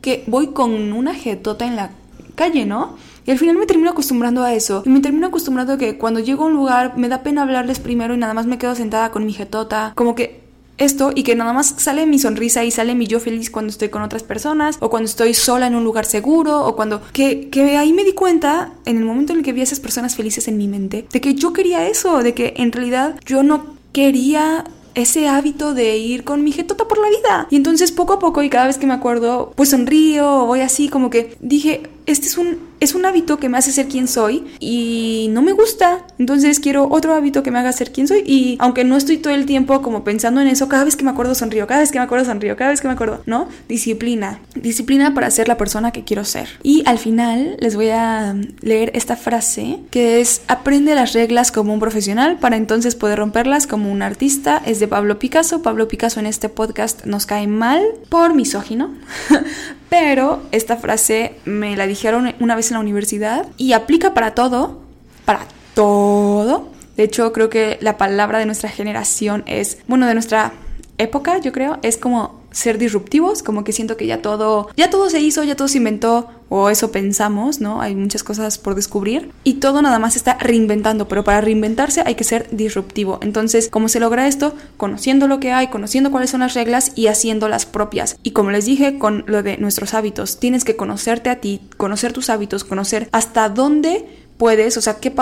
[0.00, 1.90] que voy con una jetota en la
[2.34, 2.96] calle, ¿no?
[3.26, 4.82] Y al final me termino acostumbrando a eso.
[4.86, 7.78] Y me termino acostumbrando a que cuando llego a un lugar me da pena hablarles
[7.78, 9.92] primero y nada más me quedo sentada con mi jetota.
[9.94, 10.40] Como que
[10.78, 13.90] esto y que nada más sale mi sonrisa y sale mi yo feliz cuando estoy
[13.90, 17.76] con otras personas o cuando estoy sola en un lugar seguro o cuando que, que
[17.76, 20.48] ahí me di cuenta en el momento en el que vi a esas personas felices
[20.48, 24.64] en mi mente de que yo quería eso, de que en realidad yo no quería
[24.94, 27.46] ese hábito de ir con mi jetota por la vida.
[27.50, 30.88] Y entonces poco a poco y cada vez que me acuerdo, pues sonrío voy así
[30.88, 34.44] como que dije, este es un es un hábito que me hace ser quien soy
[34.58, 35.98] y no me gusta.
[36.18, 38.22] Entonces quiero otro hábito que me haga ser quien soy.
[38.26, 41.10] Y aunque no estoy todo el tiempo como pensando en eso, cada vez que me
[41.10, 43.48] acuerdo sonrío, cada vez que me acuerdo sonrío, cada vez que me acuerdo, ¿no?
[43.68, 44.40] Disciplina.
[44.54, 46.48] Disciplina para ser la persona que quiero ser.
[46.62, 51.74] Y al final les voy a leer esta frase que es aprende las reglas como
[51.74, 54.62] un profesional para entonces poder romperlas como un artista.
[54.64, 55.62] Es de Pablo Picasso.
[55.62, 58.94] Pablo Picasso en este podcast nos cae mal por misógino.
[59.90, 64.80] Pero esta frase me la dijeron una vez en la universidad y aplica para todo,
[65.24, 66.68] para todo.
[66.96, 70.52] De hecho, creo que la palabra de nuestra generación es, bueno, de nuestra
[70.98, 75.10] época, yo creo, es como ser disruptivos, como que siento que ya todo, ya todo
[75.10, 77.80] se hizo, ya todo se inventó, o eso pensamos, ¿no?
[77.80, 82.16] Hay muchas cosas por descubrir y todo nada más está reinventando, pero para reinventarse hay
[82.16, 83.20] que ser disruptivo.
[83.22, 84.54] Entonces, ¿cómo se logra esto?
[84.76, 88.16] Conociendo lo que hay, conociendo cuáles son las reglas y haciendo las propias.
[88.24, 92.12] Y como les dije con lo de nuestros hábitos, tienes que conocerte a ti, conocer
[92.12, 94.04] tus hábitos, conocer hasta dónde
[94.36, 95.12] puedes, o sea, qué,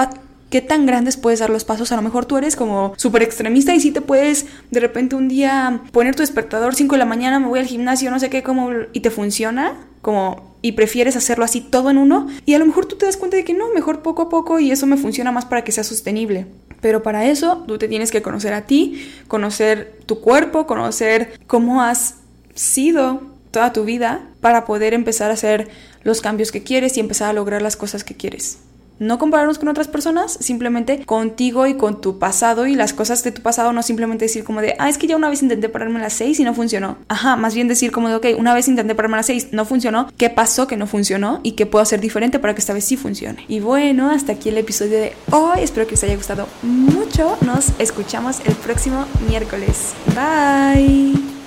[0.50, 1.92] qué tan grandes puedes dar los pasos.
[1.92, 5.28] A lo mejor tú eres como súper extremista y si te puedes de repente un
[5.28, 8.42] día poner tu despertador 5 de la mañana, me voy al gimnasio, no sé qué,
[8.42, 12.28] como, y te funciona, como, y prefieres hacerlo así todo en uno.
[12.44, 14.58] Y a lo mejor tú te das cuenta de que no, mejor poco a poco
[14.60, 16.46] y eso me funciona más para que sea sostenible.
[16.80, 21.82] Pero para eso tú te tienes que conocer a ti, conocer tu cuerpo, conocer cómo
[21.82, 22.14] has
[22.54, 25.68] sido toda tu vida para poder empezar a hacer
[26.02, 28.58] los cambios que quieres y empezar a lograr las cosas que quieres.
[28.98, 33.32] No compararnos con otras personas, simplemente contigo y con tu pasado y las cosas de
[33.32, 35.98] tu pasado, no simplemente decir como de, ah, es que ya una vez intenté pararme
[35.98, 36.98] a las 6 y no funcionó.
[37.08, 39.64] Ajá, más bien decir como de, ok, una vez intenté pararme a las 6, no
[39.64, 42.84] funcionó, ¿qué pasó que no funcionó y qué puedo hacer diferente para que esta vez
[42.84, 43.44] sí funcione?
[43.48, 47.72] Y bueno, hasta aquí el episodio de hoy, espero que les haya gustado mucho, nos
[47.78, 49.94] escuchamos el próximo miércoles.
[50.14, 51.37] Bye.